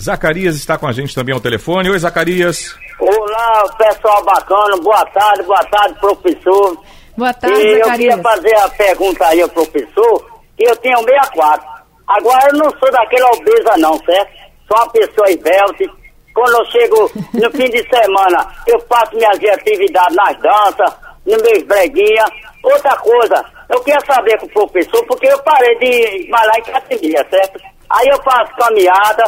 Zacarias 0.00 0.56
está 0.56 0.78
com 0.78 0.86
a 0.86 0.92
gente 0.92 1.14
também 1.14 1.34
ao 1.34 1.40
telefone. 1.40 1.90
Oi, 1.90 1.98
Zacarias. 1.98 2.74
Olá, 2.98 3.76
pessoal 3.76 4.24
bacana. 4.24 4.78
Boa 4.78 5.04
tarde, 5.04 5.42
boa 5.42 5.64
tarde, 5.64 6.00
professor. 6.00 6.82
Boa 7.16 7.32
tarde, 7.32 7.60
e 7.60 7.78
eu 7.78 7.90
queria 7.92 8.18
fazer 8.18 8.56
a 8.56 8.68
pergunta 8.70 9.26
aí 9.26 9.40
ao 9.40 9.48
professor, 9.48 10.42
que 10.56 10.64
eu 10.64 10.74
tenho 10.76 10.98
64. 10.98 11.64
Agora 12.08 12.48
eu 12.48 12.58
não 12.58 12.70
sou 12.78 12.90
daquela 12.90 13.30
obesa 13.30 13.76
não, 13.78 13.96
certo? 14.04 14.32
Sou 14.66 14.76
uma 14.76 14.90
pessoa 14.90 15.30
esbelte. 15.30 15.88
Quando 16.34 16.58
eu 16.58 16.64
chego 16.72 17.10
no 17.34 17.50
fim 17.52 17.70
de 17.70 17.82
semana, 17.88 18.44
eu 18.66 18.80
faço 18.88 19.14
minhas 19.14 19.38
atividades 19.54 20.16
nas 20.16 20.36
danças, 20.40 20.96
nos 21.24 21.40
meus 21.40 21.62
breguinhas. 21.62 22.30
Outra 22.64 22.96
coisa, 22.96 23.44
eu 23.70 23.80
queria 23.82 24.00
saber 24.00 24.36
com 24.40 24.46
o 24.46 24.66
professor, 24.66 25.06
porque 25.06 25.28
eu 25.28 25.38
parei 25.44 25.78
de 25.78 26.28
malhar 26.28 26.56
em 26.56 26.70
academia, 26.72 27.26
certo? 27.30 27.60
Aí 27.90 28.08
eu 28.08 28.20
faço 28.24 28.52
caminhada, 28.56 29.24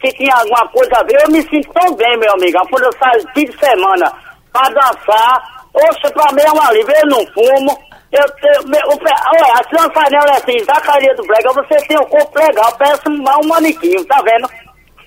se 0.00 0.12
tinha 0.12 0.34
alguma 0.34 0.68
coisa 0.68 0.92
a 0.96 1.04
ver, 1.04 1.22
eu 1.24 1.30
me 1.30 1.40
sinto 1.42 1.72
tão 1.72 1.94
bem, 1.94 2.18
meu 2.18 2.32
amigão. 2.34 2.62
Quando 2.70 2.84
eu 2.84 2.92
saio 2.98 3.26
fim 3.34 3.46
de 3.46 3.58
semana 3.58 4.12
pra 4.52 4.68
dançar, 4.68 5.59
oxe, 5.74 6.12
pra 6.12 6.32
mim 6.32 6.42
é 6.42 6.52
um 6.52 6.62
alívio, 6.62 6.94
eu 7.02 7.06
não 7.08 7.26
fumo. 7.32 7.78
Eu 8.12 8.24
meu, 8.66 8.80
o 8.88 8.98
pé- 8.98 9.14
olha, 9.34 9.52
a 9.54 9.68
senhora 9.68 9.92
Fanel 9.94 10.34
é 10.34 10.36
assim, 10.36 10.64
Zacaria 10.64 11.14
do 11.14 11.22
Brega, 11.22 11.52
você 11.52 11.86
tem 11.86 11.96
um 11.98 12.04
corpo 12.06 12.38
legal, 12.40 12.76
parece 12.76 13.08
um, 13.08 13.12
um 13.44 13.48
maniquinho, 13.48 14.04
tá 14.04 14.20
vendo? 14.22 14.48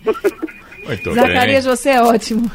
Muito 0.88 1.14
Zacarias, 1.14 1.66
você 1.66 1.90
é 1.92 2.02
ótimo. 2.02 2.50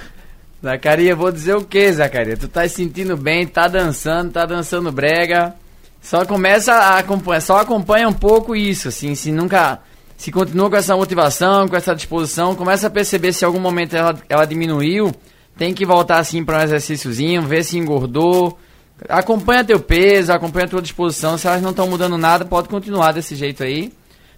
Zacaria, 0.62 1.14
vou 1.14 1.30
dizer 1.30 1.54
o 1.54 1.64
que, 1.64 1.92
Zacaria? 1.92 2.36
Tu 2.36 2.48
tá 2.48 2.62
se 2.68 2.76
sentindo 2.76 3.16
bem, 3.16 3.46
tá 3.46 3.68
dançando, 3.68 4.32
tá 4.32 4.44
dançando 4.44 4.90
brega. 4.90 5.54
Só 6.00 6.24
começa 6.24 6.72
a 6.74 6.98
acompanhar, 6.98 7.40
só 7.40 7.58
acompanha 7.58 8.08
um 8.08 8.12
pouco 8.12 8.56
isso, 8.56 8.88
assim, 8.88 9.14
se 9.14 9.30
nunca. 9.30 9.78
Se 10.16 10.32
continua 10.32 10.68
com 10.68 10.76
essa 10.76 10.96
motivação, 10.96 11.68
com 11.68 11.76
essa 11.76 11.94
disposição, 11.94 12.54
começa 12.54 12.88
a 12.88 12.90
perceber 12.90 13.32
se 13.32 13.44
em 13.44 13.46
algum 13.46 13.60
momento 13.60 13.94
ela, 13.94 14.16
ela 14.28 14.44
diminuiu, 14.46 15.12
tem 15.58 15.74
que 15.74 15.84
voltar 15.84 16.18
assim 16.18 16.44
para 16.44 16.58
um 16.58 16.62
exercíciozinho, 16.62 17.42
ver 17.42 17.64
se 17.64 17.76
engordou. 17.76 18.56
Acompanha 19.08 19.64
teu 19.64 19.80
peso, 19.80 20.32
acompanha 20.32 20.68
tua 20.68 20.80
disposição. 20.80 21.36
Se 21.36 21.48
elas 21.48 21.60
não 21.60 21.70
estão 21.70 21.88
mudando 21.88 22.16
nada, 22.16 22.44
pode 22.44 22.68
continuar 22.68 23.12
desse 23.12 23.34
jeito 23.34 23.64
aí. 23.64 23.92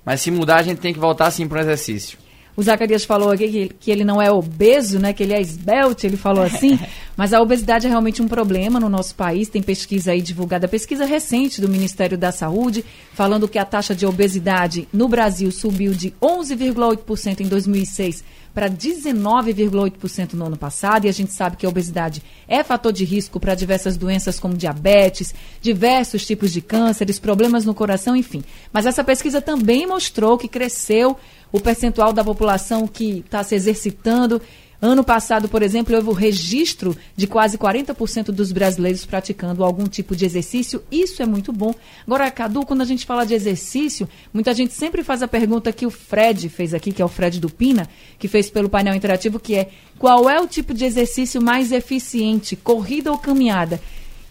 Mas 0.04 0.22
se 0.22 0.30
mudar, 0.30 0.56
a 0.56 0.62
gente 0.62 0.78
tem 0.78 0.94
que 0.94 0.98
voltar 0.98 1.26
assim 1.26 1.46
para 1.46 1.59
um 1.59 1.61
exercício. 1.61 2.18
O 2.56 2.62
Zacarias 2.62 3.04
falou 3.04 3.30
aqui 3.30 3.48
que, 3.48 3.68
que 3.80 3.90
ele 3.90 4.04
não 4.04 4.20
é 4.20 4.30
obeso, 4.30 4.98
né? 4.98 5.12
Que 5.12 5.22
ele 5.22 5.32
é 5.32 5.40
esbelte, 5.40 6.06
ele 6.06 6.16
falou 6.16 6.44
assim. 6.44 6.78
mas 7.16 7.32
a 7.32 7.40
obesidade 7.40 7.86
é 7.86 7.90
realmente 7.90 8.20
um 8.20 8.28
problema 8.28 8.80
no 8.80 8.88
nosso 8.88 9.14
país. 9.14 9.48
Tem 9.48 9.62
pesquisa 9.62 10.12
aí 10.12 10.20
divulgada, 10.20 10.68
pesquisa 10.68 11.04
recente 11.04 11.60
do 11.60 11.68
Ministério 11.68 12.18
da 12.18 12.32
Saúde, 12.32 12.84
falando 13.14 13.48
que 13.48 13.58
a 13.58 13.64
taxa 13.64 13.94
de 13.94 14.06
obesidade 14.06 14.88
no 14.92 15.08
Brasil 15.08 15.50
subiu 15.50 15.92
de 15.92 16.12
11,8% 16.20 17.40
em 17.40 17.48
2006 17.48 18.24
para 18.54 18.68
19,8% 18.68 20.32
no 20.34 20.46
ano 20.46 20.56
passado, 20.56 21.06
e 21.06 21.08
a 21.08 21.12
gente 21.12 21.32
sabe 21.32 21.56
que 21.56 21.64
a 21.64 21.68
obesidade 21.68 22.22
é 22.48 22.62
fator 22.64 22.92
de 22.92 23.04
risco 23.04 23.38
para 23.38 23.54
diversas 23.54 23.96
doenças 23.96 24.40
como 24.40 24.56
diabetes, 24.56 25.34
diversos 25.60 26.26
tipos 26.26 26.52
de 26.52 26.60
cânceres, 26.60 27.18
problemas 27.18 27.64
no 27.64 27.74
coração, 27.74 28.16
enfim. 28.16 28.42
Mas 28.72 28.86
essa 28.86 29.04
pesquisa 29.04 29.40
também 29.40 29.86
mostrou 29.86 30.36
que 30.36 30.48
cresceu 30.48 31.16
o 31.52 31.60
percentual 31.60 32.12
da 32.12 32.24
população 32.24 32.86
que 32.86 33.22
está 33.24 33.42
se 33.42 33.54
exercitando. 33.54 34.40
Ano 34.82 35.04
passado, 35.04 35.46
por 35.46 35.62
exemplo, 35.62 35.94
houve 35.94 36.08
o 36.08 36.12
registro 36.12 36.96
de 37.14 37.26
quase 37.26 37.58
40% 37.58 38.26
dos 38.26 38.50
brasileiros 38.50 39.04
praticando 39.04 39.62
algum 39.62 39.84
tipo 39.84 40.16
de 40.16 40.24
exercício. 40.24 40.82
Isso 40.90 41.22
é 41.22 41.26
muito 41.26 41.52
bom. 41.52 41.74
Agora, 42.06 42.30
Cadu, 42.30 42.64
quando 42.64 42.80
a 42.80 42.86
gente 42.86 43.04
fala 43.04 43.26
de 43.26 43.34
exercício, 43.34 44.08
muita 44.32 44.54
gente 44.54 44.72
sempre 44.72 45.02
faz 45.02 45.22
a 45.22 45.28
pergunta 45.28 45.70
que 45.70 45.84
o 45.84 45.90
Fred 45.90 46.48
fez 46.48 46.72
aqui, 46.72 46.92
que 46.92 47.02
é 47.02 47.04
o 47.04 47.08
Fred 47.08 47.38
do 47.38 47.50
Pina, 47.50 47.86
que 48.18 48.26
fez 48.26 48.48
pelo 48.48 48.70
painel 48.70 48.94
interativo, 48.94 49.38
que 49.38 49.54
é 49.54 49.68
qual 49.98 50.30
é 50.30 50.40
o 50.40 50.46
tipo 50.46 50.72
de 50.72 50.86
exercício 50.86 51.42
mais 51.42 51.72
eficiente, 51.72 52.56
corrida 52.56 53.12
ou 53.12 53.18
caminhada? 53.18 53.78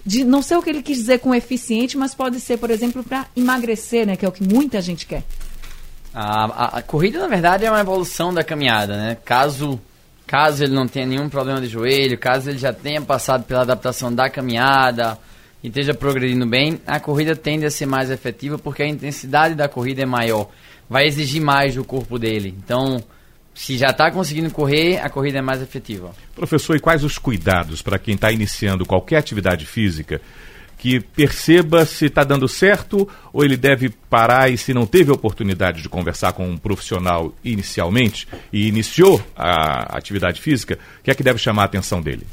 De, 0.03 0.23
não 0.23 0.41
sei 0.41 0.57
o 0.57 0.63
que 0.63 0.69
ele 0.71 0.81
quis 0.81 0.97
dizer 0.97 1.19
com 1.19 1.35
eficiente, 1.35 1.95
mas 1.95 2.15
pode 2.15 2.39
ser, 2.39 2.57
por 2.57 2.71
exemplo, 2.71 3.03
para 3.03 3.27
emagrecer, 3.35 4.07
né? 4.07 4.15
Que 4.15 4.25
é 4.25 4.27
o 4.27 4.31
que 4.31 4.43
muita 4.43 4.81
gente 4.81 5.05
quer. 5.05 5.23
A, 6.13 6.45
a- 6.45 6.77
a 6.79 6.81
corrida, 6.81 7.19
na 7.19 7.27
verdade, 7.27 7.65
é 7.65 7.69
uma 7.71 7.79
evolução 7.79 8.33
da 8.33 8.43
caminhada, 8.43 8.97
né? 8.97 9.17
Caso, 9.23 9.79
caso 10.25 10.63
ele 10.63 10.73
não 10.73 10.87
tenha 10.87 11.05
nenhum 11.05 11.29
problema 11.29 11.61
de 11.61 11.67
joelho, 11.67 12.17
caso 12.17 12.49
ele 12.49 12.57
já 12.57 12.73
tenha 12.73 13.01
passado 13.01 13.43
pela 13.43 13.61
adaptação 13.61 14.13
da 14.13 14.29
caminhada 14.29 15.17
e 15.63 15.67
esteja 15.67 15.93
progredindo 15.93 16.45
bem, 16.47 16.79
a 16.87 16.99
corrida 16.99 17.35
tende 17.35 17.65
a 17.65 17.71
ser 17.71 17.85
mais 17.85 18.09
efetiva 18.09 18.57
porque 18.57 18.81
a 18.81 18.87
intensidade 18.87 19.55
da 19.55 19.67
corrida 19.67 20.01
é 20.01 20.05
maior. 20.05 20.49
Vai 20.89 21.05
exigir 21.05 21.41
mais 21.41 21.75
do 21.75 21.83
corpo 21.83 22.17
dele. 22.17 22.55
Então, 22.63 23.03
se 23.53 23.77
já 23.77 23.89
está 23.89 24.09
conseguindo 24.09 24.49
correr, 24.49 24.97
a 24.99 25.09
corrida 25.09 25.37
é 25.39 25.41
mais 25.41 25.61
efetiva. 25.61 26.11
Professor, 26.33 26.75
e 26.75 26.79
quais 26.79 27.03
os 27.03 27.17
cuidados 27.19 27.81
para 27.81 27.99
quem 27.99 28.15
está 28.15 28.31
iniciando 28.31 28.85
qualquer 28.85 29.17
atividade 29.17 29.65
física 29.67 30.19
que 30.79 30.99
perceba 31.01 31.85
se 31.85 32.05
está 32.05 32.23
dando 32.23 32.47
certo 32.47 33.07
ou 33.33 33.43
ele 33.43 33.57
deve 33.57 33.89
parar 34.09 34.49
e 34.49 34.57
se 34.57 34.73
não 34.73 34.85
teve 34.87 35.11
oportunidade 35.11 35.81
de 35.81 35.89
conversar 35.89 36.31
com 36.31 36.49
um 36.49 36.57
profissional 36.57 37.33
inicialmente 37.43 38.25
e 38.51 38.67
iniciou 38.67 39.21
a 39.35 39.95
atividade 39.97 40.41
física, 40.41 40.79
o 40.99 41.03
que 41.03 41.11
é 41.11 41.13
que 41.13 41.21
deve 41.21 41.37
chamar 41.37 41.63
a 41.63 41.65
atenção 41.65 42.01
dele? 42.01 42.25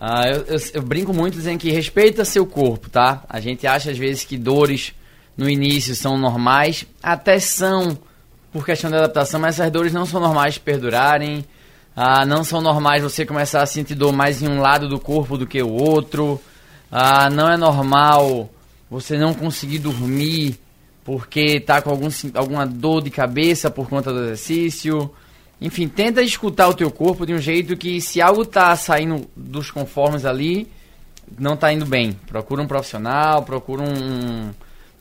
Ah, 0.00 0.28
eu, 0.28 0.42
eu- 0.42 0.60
eu 0.74 0.82
brinco 0.82 1.14
muito 1.14 1.34
dizendo 1.36 1.58
que 1.60 1.70
respeita 1.70 2.24
seu 2.24 2.44
corpo, 2.44 2.90
tá? 2.90 3.22
A 3.28 3.38
gente 3.40 3.64
acha 3.66 3.90
às 3.92 3.96
vezes 3.96 4.24
que 4.24 4.36
dores 4.36 4.92
no 5.36 5.48
início 5.48 5.94
são 5.94 6.18
normais, 6.18 6.84
até 7.02 7.38
são 7.38 7.96
por 8.52 8.66
questão 8.66 8.90
de 8.90 8.96
adaptação, 8.96 9.40
mas 9.40 9.58
essas 9.58 9.70
dores 9.72 9.92
não 9.92 10.04
são 10.04 10.20
normais 10.20 10.58
perdurarem. 10.58 11.44
Ah, 11.96 12.26
não 12.26 12.42
são 12.42 12.60
normais 12.60 13.04
você 13.04 13.24
começar 13.24 13.62
a 13.62 13.66
sentir 13.66 13.94
dor 13.94 14.12
mais 14.12 14.42
em 14.42 14.48
um 14.48 14.60
lado 14.60 14.88
do 14.88 14.98
corpo 14.98 15.38
do 15.38 15.46
que 15.46 15.62
o 15.62 15.70
outro. 15.70 16.40
Ah, 16.96 17.28
não 17.28 17.50
é 17.50 17.56
normal 17.56 18.48
você 18.88 19.18
não 19.18 19.34
conseguir 19.34 19.80
dormir 19.80 20.60
porque 21.04 21.58
tá 21.58 21.82
com 21.82 21.90
algum, 21.90 22.06
alguma 22.34 22.64
dor 22.64 23.02
de 23.02 23.10
cabeça 23.10 23.68
por 23.68 23.88
conta 23.88 24.12
do 24.12 24.22
exercício. 24.22 25.10
Enfim, 25.60 25.88
tenta 25.88 26.22
escutar 26.22 26.68
o 26.68 26.74
teu 26.74 26.92
corpo 26.92 27.26
de 27.26 27.34
um 27.34 27.38
jeito 27.38 27.76
que 27.76 28.00
se 28.00 28.22
algo 28.22 28.44
tá 28.44 28.76
saindo 28.76 29.28
dos 29.34 29.72
conformes 29.72 30.24
ali, 30.24 30.68
não 31.36 31.56
tá 31.56 31.72
indo 31.72 31.84
bem. 31.84 32.12
Procura 32.28 32.62
um 32.62 32.66
profissional, 32.68 33.42
procura 33.42 33.82
um, 33.82 34.50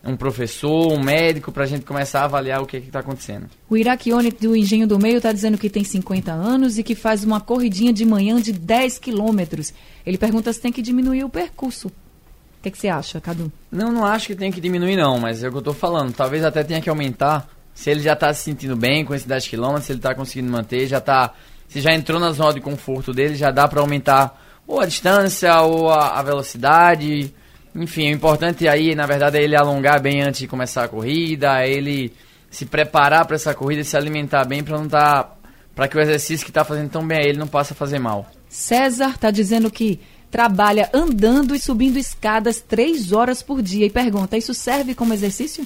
um 0.04 0.18
professor, 0.18 0.92
um 0.92 1.02
médico 1.02 1.52
pra 1.52 1.66
gente 1.66 1.86
começar 1.86 2.22
a 2.22 2.26
avaliar 2.26 2.62
o 2.62 2.66
que 2.66 2.82
que 2.82 2.92
tá 2.92 3.00
acontecendo. 3.00 3.50
O 3.70 3.78
Iraquione 3.78 4.32
do 4.32 4.56
Engenho 4.56 4.86
do 4.86 5.00
Meio 5.00 5.18
está 5.18 5.32
dizendo 5.32 5.58
que 5.58 5.70
tem 5.70 5.84
50 5.84 6.32
anos 6.32 6.78
e 6.78 6.84
que 6.84 6.94
faz 6.94 7.24
uma 7.24 7.39
corridinha 7.39 7.94
de 7.94 8.04
manhã 8.04 8.42
de 8.42 8.52
10 8.52 9.00
quilômetros. 9.00 9.74
Ele 10.06 10.18
pergunta 10.18 10.52
se 10.52 10.60
tem 10.60 10.74
que 10.74 10.82
diminuir 10.82 11.24
o 11.24 11.30
percurso. 11.30 11.88
O 11.88 12.63
que, 12.63 12.72
que 12.72 12.78
você 12.78 12.89
acha, 12.89 13.22
Cadu? 13.22 13.52
Não, 13.72 13.92
não 13.92 14.06
acho 14.06 14.28
que 14.28 14.36
tem 14.36 14.52
que 14.52 14.60
diminuir 14.60 14.98
não, 14.98 15.20
mas 15.20 15.42
é 15.44 15.48
o 15.48 15.52
que 15.52 15.58
eu 15.58 15.62
tô 15.62 15.74
falando. 15.74 16.13
Talvez 16.13 16.44
até 16.44 16.63
tenha 16.63 16.82
que 16.82 16.89
aumentar. 16.89 17.50
Se 17.74 17.89
ele 17.89 18.02
já 18.02 18.16
tá 18.16 18.34
se 18.34 18.44
sentindo 18.44 18.76
bem 18.76 19.04
com 19.04 19.16
esses 19.16 19.28
10 19.28 19.48
km, 19.48 19.78
se 19.82 19.94
ele 19.94 20.00
tá 20.00 20.13
conseguindo 20.13 20.52
manter, 20.52 20.86
já 20.86 21.00
tá... 21.00 21.34
Se 21.68 21.82
já 21.82 21.94
entrou 21.94 22.20
na 22.20 22.32
zona 22.32 22.54
de 22.54 22.62
conforto 22.62 23.13
dele, 23.13 23.36
já 23.36 23.52
dá 23.52 23.68
pra 23.68 23.82
aumentar 23.82 24.39
ou 24.68 24.80
a 24.80 24.86
distância 24.86 25.62
ou 25.62 25.89
a, 25.89 26.20
a 26.20 26.22
velocidade. 26.22 27.34
Enfim, 27.76 28.10
o 28.10 28.16
importante 28.16 28.68
aí, 28.68 28.94
na 28.94 29.06
verdade, 29.06 29.38
é 29.38 29.44
ele 29.44 29.56
alongar 29.56 30.02
bem 30.02 30.22
antes 30.22 30.42
de 30.42 30.48
começar 30.48 30.84
a 30.84 30.88
corrida, 30.88 31.62
é 31.62 31.70
ele 31.70 32.14
se 32.50 32.66
preparar 32.66 33.26
para 33.26 33.36
essa 33.36 33.54
corrida 33.54 33.82
e 33.82 33.86
se 33.86 33.98
alimentar 33.98 34.46
bem 34.46 34.64
para 34.64 34.78
não 34.78 34.88
tá 34.88 35.36
para 35.76 35.88
que 35.88 35.98
o 35.98 36.00
exercício 36.00 36.46
que 36.46 36.52
tá 36.52 36.64
fazendo 36.64 36.92
tão 36.92 37.06
bem 37.06 37.18
a 37.18 37.24
ele 37.24 37.40
não 37.40 37.48
passe 37.48 37.74
a 37.74 37.76
fazer 37.76 37.98
mal. 37.98 38.30
César 38.48 39.10
está 39.10 39.32
dizendo 39.32 39.72
que 39.72 40.00
trabalha 40.30 40.90
andando 40.94 41.56
e 41.56 41.60
subindo 41.60 41.98
escadas 41.98 42.62
três 42.62 43.12
horas 43.12 43.42
por 43.42 43.62
dia 43.62 43.88
e 43.88 43.90
pergunta: 43.90 44.38
isso 44.38 44.54
serve 44.54 44.94
como 44.94 45.14
exercício? 45.14 45.66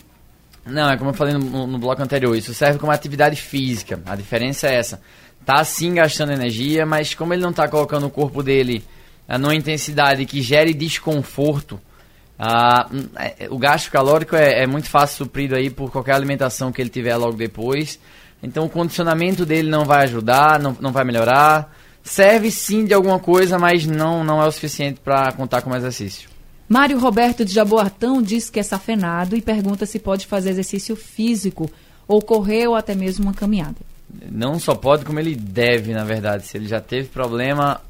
Não, 0.65 0.89
é 0.89 0.97
como 0.97 1.09
eu 1.09 1.13
falei 1.13 1.33
no, 1.33 1.67
no 1.67 1.77
bloco 1.77 2.01
anterior, 2.01 2.35
isso 2.35 2.53
serve 2.53 2.79
como 2.79 2.91
atividade 2.91 3.35
física. 3.35 4.01
A 4.05 4.15
diferença 4.15 4.67
é 4.67 4.75
essa. 4.75 5.01
tá 5.45 5.63
sim 5.63 5.93
gastando 5.93 6.31
energia, 6.31 6.85
mas 6.85 7.13
como 7.13 7.33
ele 7.33 7.41
não 7.41 7.51
está 7.51 7.67
colocando 7.67 8.07
o 8.07 8.09
corpo 8.09 8.41
dele 8.41 8.83
numa 9.39 9.55
intensidade 9.55 10.25
que 10.25 10.41
gere 10.41 10.73
desconforto, 10.73 11.79
uh, 12.39 13.53
o 13.53 13.57
gasto 13.57 13.91
calórico 13.91 14.35
é, 14.35 14.63
é, 14.63 14.67
muito 14.67 14.89
fácil 14.89 15.25
suprido 15.25 15.55
aí 15.55 15.69
por 15.69 15.91
qualquer 15.91 16.13
alimentação 16.13 16.71
que 16.71 16.81
ele 16.81 16.89
tiver 16.89 17.15
logo 17.15 17.37
depois. 17.37 17.99
Então 18.41 18.65
o 18.65 18.69
condicionamento 18.69 19.45
dele 19.45 19.69
não 19.69 19.85
vai 19.85 20.03
ajudar, 20.03 20.59
não, 20.59 20.75
não 20.79 20.91
vai 20.91 21.03
melhorar. 21.03 21.75
Serve 22.03 22.51
sim 22.51 22.85
de 22.85 22.93
alguma 22.93 23.19
coisa, 23.19 23.59
mas 23.59 23.85
não, 23.85 24.23
não 24.23 24.41
é 24.41 24.47
o 24.47 24.51
suficiente 24.51 24.99
para 25.03 25.31
contar 25.33 25.61
com 25.61 25.75
exercício. 25.75 26.29
Mário 26.69 26.99
Roberto 26.99 27.45
de 27.45 27.53
Jaboatão 27.53 28.21
diz 28.21 28.49
que 28.49 28.59
é 28.59 28.63
safenado 28.63 29.35
e 29.35 29.41
pergunta 29.41 29.85
se 29.85 29.99
pode 29.99 30.27
fazer 30.27 30.49
exercício 30.49 30.95
físico, 30.95 31.69
ou 32.07 32.21
correr, 32.21 32.67
ou 32.67 32.75
até 32.75 32.93
mesmo 32.93 33.25
uma 33.25 33.33
caminhada. 33.33 33.75
Não 34.31 34.59
só 34.59 34.75
pode, 34.75 35.05
como 35.05 35.19
ele 35.19 35.35
deve, 35.35 35.93
na 35.93 36.03
verdade. 36.03 36.45
Se 36.45 36.57
ele 36.57 36.67
já 36.67 36.79
teve 36.79 37.07
problema 37.07 37.81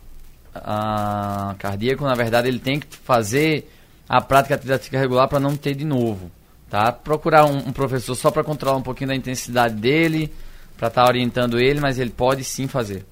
uh, 0.56 1.56
cardíaco, 1.58 2.04
na 2.04 2.16
verdade, 2.16 2.48
ele 2.48 2.60
tem 2.60 2.80
que 2.80 2.88
fazer 3.04 3.68
a 4.08 4.22
prática 4.22 4.58
física 4.58 4.98
regular 4.98 5.28
para 5.28 5.40
não 5.40 5.56
ter 5.56 5.76
de 5.76 5.86
novo. 5.86 6.32
Tá? 6.70 6.92
Procurar 6.92 7.46
um, 7.46 7.58
um 7.58 7.72
professor 7.72 8.16
só 8.16 8.30
para 8.30 8.44
controlar 8.44 8.78
um 8.78 8.82
pouquinho 8.82 9.10
da 9.10 9.16
intensidade 9.16 9.76
dele, 9.76 10.32
para 10.78 10.88
estar 10.88 11.04
tá 11.04 11.08
orientando 11.08 11.60
ele, 11.60 11.80
mas 11.80 11.98
ele 11.98 12.12
pode 12.12 12.44
sim 12.44 12.68
fazer. 12.68 13.06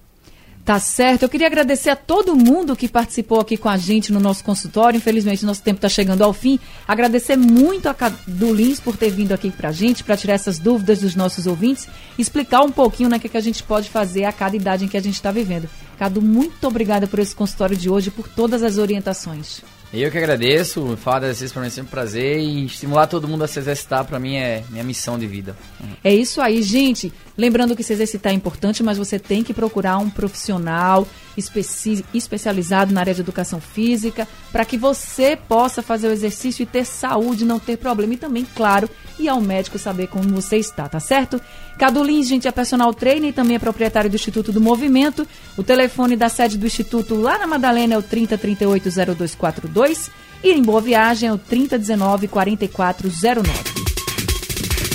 Tá 0.66 0.80
certo. 0.80 1.22
Eu 1.22 1.30
queria 1.30 1.46
agradecer 1.46 1.92
a 1.92 1.96
todo 1.96 2.36
mundo 2.36 2.76
que 2.76 2.88
participou 2.88 3.40
aqui 3.40 3.56
com 3.56 3.70
a 3.70 3.78
gente 3.78 4.12
no 4.12 4.20
nosso 4.20 4.44
consultório. 4.44 4.98
Infelizmente, 4.98 5.46
nosso 5.46 5.62
tempo 5.62 5.78
está 5.78 5.88
chegando 5.88 6.24
ao 6.24 6.34
fim. 6.34 6.60
Agradecer 6.88 7.36
muito 7.36 7.88
a 7.88 7.94
Cadu 7.94 8.52
Lins 8.52 8.80
por 8.80 8.98
ter 8.98 9.12
vindo 9.12 9.32
aqui 9.32 9.52
para 9.52 9.70
a 9.70 9.72
gente, 9.72 10.04
para 10.04 10.18
tirar 10.18 10.34
essas 10.34 10.58
dúvidas 10.58 11.02
dos 11.02 11.16
nossos 11.16 11.46
ouvintes, 11.46 11.88
explicar 12.18 12.64
um 12.64 12.72
pouquinho 12.72 13.10
né, 13.10 13.18
o 13.18 13.20
que, 13.20 13.30
que 13.30 13.38
a 13.38 13.42
gente 13.42 13.62
pode 13.62 13.92
fazer 13.92 14.26
a 14.26 14.34
cada 14.34 14.56
idade 14.56 14.86
em 14.86 14.88
que 14.88 14.98
a 14.98 15.02
gente 15.02 15.14
está 15.14 15.30
vivendo. 15.30 15.70
Cadu, 16.00 16.20
muito 16.20 16.68
obrigada 16.68 17.06
por 17.06 17.20
esse 17.20 17.36
consultório 17.36 17.78
de 17.78 17.88
hoje, 17.88 18.10
por 18.10 18.28
todas 18.28 18.64
as 18.64 18.80
orientações. 18.80 19.62
Eu 19.94 20.12
que 20.12 20.18
agradeço, 20.18 20.98
falar 20.98 21.20
de 21.20 21.26
exercício 21.26 21.54
para 21.54 21.62
mim 21.62 21.68
é 21.68 21.70
sempre 21.70 21.88
um 21.88 21.92
prazer 21.92 22.40
e 22.40 22.66
estimular 22.66 23.08
todo 23.08 23.28
mundo 23.28 23.44
a 23.44 23.48
se 23.48 23.60
exercitar 23.60 24.04
para 24.04 24.20
mim 24.20 24.36
é 24.36 24.64
minha 24.70 24.84
missão 24.84 25.18
de 25.18 25.26
vida. 25.26 25.56
É 26.04 26.14
isso 26.14 26.42
aí, 26.42 26.62
gente. 26.62 27.14
Lembrando 27.38 27.76
que 27.76 27.84
se 27.84 27.94
exercitar 27.94 28.34
é 28.34 28.36
importante, 28.36 28.84
mas 28.84 28.98
você 28.98 29.18
tem 29.18 29.44
que 29.44 29.54
procurar 29.54 29.98
um 29.98 30.10
profissional 30.10 31.08
especi 31.38 32.04
especializado 32.14 32.94
na 32.94 33.02
área 33.02 33.14
de 33.14 33.22
educação 33.22 33.62
física 33.62 34.28
para 34.52 34.66
que 34.66 34.78
você 34.78 35.36
possa 35.36 35.82
fazer 35.82 36.08
o 36.08 36.12
exercício 36.12 36.64
e 36.64 36.66
ter 36.66 36.86
saúde, 36.86 37.46
não 37.46 37.60
ter 37.60 37.78
problema. 37.78 38.14
E 38.14 38.18
também, 38.18 38.46
claro, 38.56 38.90
ir 39.20 39.30
ao 39.30 39.42
médico 39.42 39.78
saber 39.78 40.08
como 40.08 40.28
você 40.30 40.58
está, 40.58 40.88
tá 40.88 41.00
certo? 41.00 41.40
Cadu 41.78 42.04
Lins, 42.04 42.28
gente, 42.28 42.48
é 42.48 42.52
personal 42.52 42.92
trainer 42.94 43.30
e 43.30 43.34
também 43.34 43.58
é 43.58 43.60
proprietário 43.60 44.10
do 44.10 44.16
Instituto 44.16 44.52
do 44.52 44.62
Movimento. 44.62 45.28
O 45.58 45.64
telefone 45.64 46.16
da 46.16 46.30
sede 46.30 46.58
do 46.58 46.66
Instituto 46.66 47.16
lá 47.16 47.38
na 47.38 47.46
Madalena 47.48 47.96
é 47.96 47.98
o 47.98 48.04
30380242 48.04 50.10
e 50.44 50.52
em 50.52 50.62
Boa 50.62 50.82
Viagem 50.82 51.30
é 51.30 51.34
o 51.34 51.38
3019 51.38 52.28
4409. 52.28 53.85